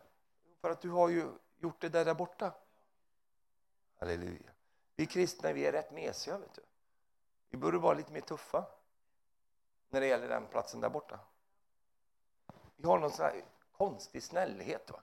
[0.60, 2.52] För att du har ju gjort det där, där borta.
[3.98, 4.50] Halleluja.
[4.96, 6.38] Vi kristna vi är rätt mesiga.
[6.38, 6.62] Vet du.
[7.50, 8.64] Vi borde vara lite mer tuffa
[9.90, 11.18] när det gäller den platsen där borta.
[12.78, 13.30] Vi har någon sån
[13.76, 14.90] konstig snällhet.
[14.90, 15.00] Va?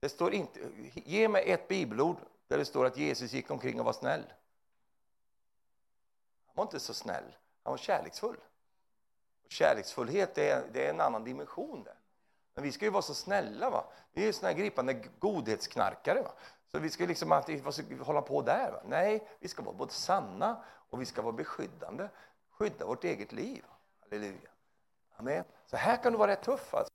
[0.00, 0.60] Det står inte,
[0.94, 2.16] ge mig ett bibelord
[2.46, 4.24] där det står att Jesus gick omkring och var snäll.
[6.46, 8.36] Han var inte så snäll, han var kärleksfull.
[9.44, 11.82] Och kärleksfullhet är, det är en annan dimension.
[11.82, 11.94] Där.
[12.54, 13.70] Men vi ska ju vara så snälla.
[13.70, 13.84] Va?
[14.12, 16.22] Vi är såna gripande godhetsknarkare.
[16.22, 16.32] Va?
[16.72, 17.64] Så vi ska liksom alltid
[18.00, 18.72] hålla på där.
[18.72, 18.82] Va?
[18.84, 22.08] Nej, vi ska vara både sanna och vi ska vara beskyddande.
[22.50, 23.64] Skydda vårt eget liv.
[24.00, 24.50] Halleluja.
[25.18, 25.44] Amen.
[25.66, 26.74] Så här kan du vara rätt tuff.
[26.74, 26.92] Alltså.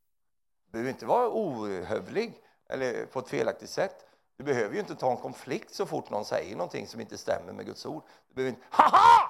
[0.66, 4.06] Du behöver inte vara ohövlig eller på ett felaktigt sätt.
[4.38, 7.54] Du behöver ju inte ta en konflikt så fort någon säger någonting som inte stämmer
[7.54, 8.04] med Guds ord.
[8.28, 9.30] Du behöver inte haha!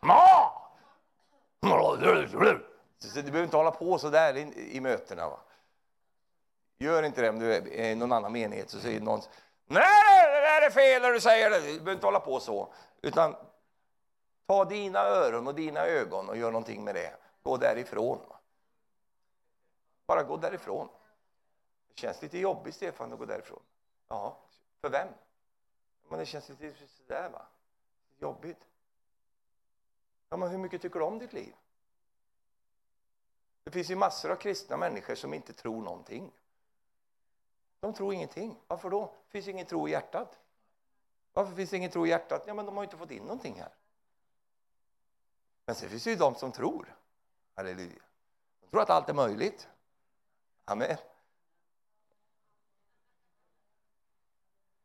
[0.00, 0.52] Ma!
[2.98, 5.28] Så du behöver inte hålla på så där i, i mötena.
[5.28, 5.40] Va?
[6.78, 9.20] Gör inte det om du är i någon annan menighet så säger någon
[9.66, 11.58] Nej, det där är fel när du säger det.
[11.58, 12.72] Du behöver inte hålla på så.
[13.02, 13.36] Utan
[14.46, 17.14] ta dina öron och dina ögon och gör någonting med det.
[17.48, 18.20] Gå därifrån.
[20.06, 20.88] Bara gå därifrån.
[21.88, 23.62] Det känns lite jobbigt, Stefan, att gå därifrån.
[24.08, 24.38] Ja,
[24.80, 25.08] för vem?
[26.08, 27.46] Men det känns lite sådär, va?
[28.18, 28.58] Jobbigt.
[30.28, 31.54] Ja, men hur mycket tycker du om ditt liv?
[33.64, 36.32] Det finns ju massor av kristna människor som inte tror någonting.
[37.80, 38.60] De tror ingenting.
[38.66, 39.14] Varför då?
[39.24, 40.38] Det finns ingen tro i hjärtat.
[41.32, 42.44] Varför finns det ingen tro i hjärtat?
[42.46, 43.74] Ja, men de har ju inte fått in någonting här.
[45.64, 46.94] Men sen finns det ju de som tror.
[47.58, 48.02] Halleluja.
[48.60, 49.68] De tror att allt är möjligt.
[50.64, 50.96] Amen.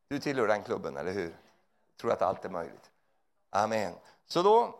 [0.08, 1.36] Du tillhör den klubben, eller hur?
[1.96, 2.90] Tror att allt är möjligt.
[3.50, 3.94] Amen.
[4.26, 4.74] Så då,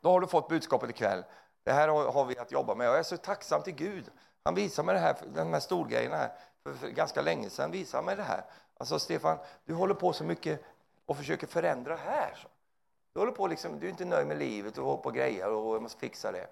[0.00, 1.24] då har du fått budskapet ikväll.
[1.62, 2.86] Det här har vi att jobba med.
[2.86, 4.10] Jag är så tacksam till Gud.
[4.42, 6.32] Han visade mig det här, de här storgrejerna här,
[6.62, 7.70] för, för ganska länge sedan.
[7.70, 8.44] Visade mig det här.
[8.76, 10.64] Alltså Stefan, du håller på så mycket
[11.06, 12.46] och försöker förändra här.
[13.12, 15.82] Du håller på liksom, du är inte nöjd med livet och håller på grejer och
[15.82, 16.46] måste fixa det.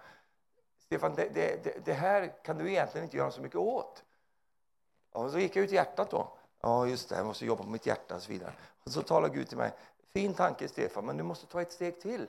[0.93, 4.05] Stefan, det, det, det, här kan du egentligen inte göra så mycket åt.
[5.13, 6.33] Och så gick jag ut i hjärtat då.
[6.61, 8.53] Ja, just det, jag måste jobba på mitt hjärta och så vidare.
[8.85, 9.73] Och så talade Gud till mig.
[10.13, 12.29] Fin tanke, Stefan, men du måste ta ett steg till.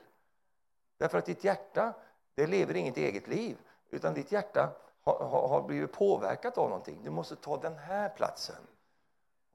[0.98, 1.94] Därför att ditt hjärta,
[2.36, 3.58] det lever inget eget liv,
[3.90, 4.70] utan ditt hjärta
[5.04, 7.00] har, har, har blivit påverkat av någonting.
[7.04, 8.68] Du måste ta den här platsen.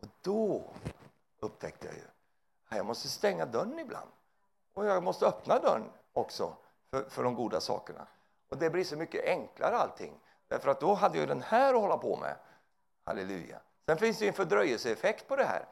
[0.00, 0.62] Och då
[1.40, 2.04] upptäckte jag ju,
[2.76, 4.10] jag måste stänga dörren ibland.
[4.74, 6.56] Och jag måste öppna dörren också
[6.90, 8.06] för, för de goda sakerna.
[8.48, 10.20] Och det blir så mycket enklare allting.
[10.48, 12.36] Därför att då hade jag den här att hålla på med.
[13.04, 13.60] Halleluja.
[13.86, 15.66] Sen finns det en fördröjelseeffekt på det här.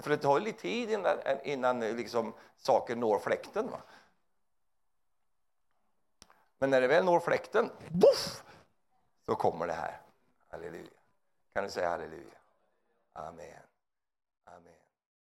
[0.00, 3.70] För det tar lite tid innan, innan liksom, saker når fläkten.
[3.70, 3.80] Va?
[6.58, 8.44] Men när det väl når fläkten, boff,
[9.26, 10.00] så kommer det här.
[10.48, 10.90] Halleluja.
[11.52, 12.38] Kan du säga halleluja?
[13.12, 13.60] Amen.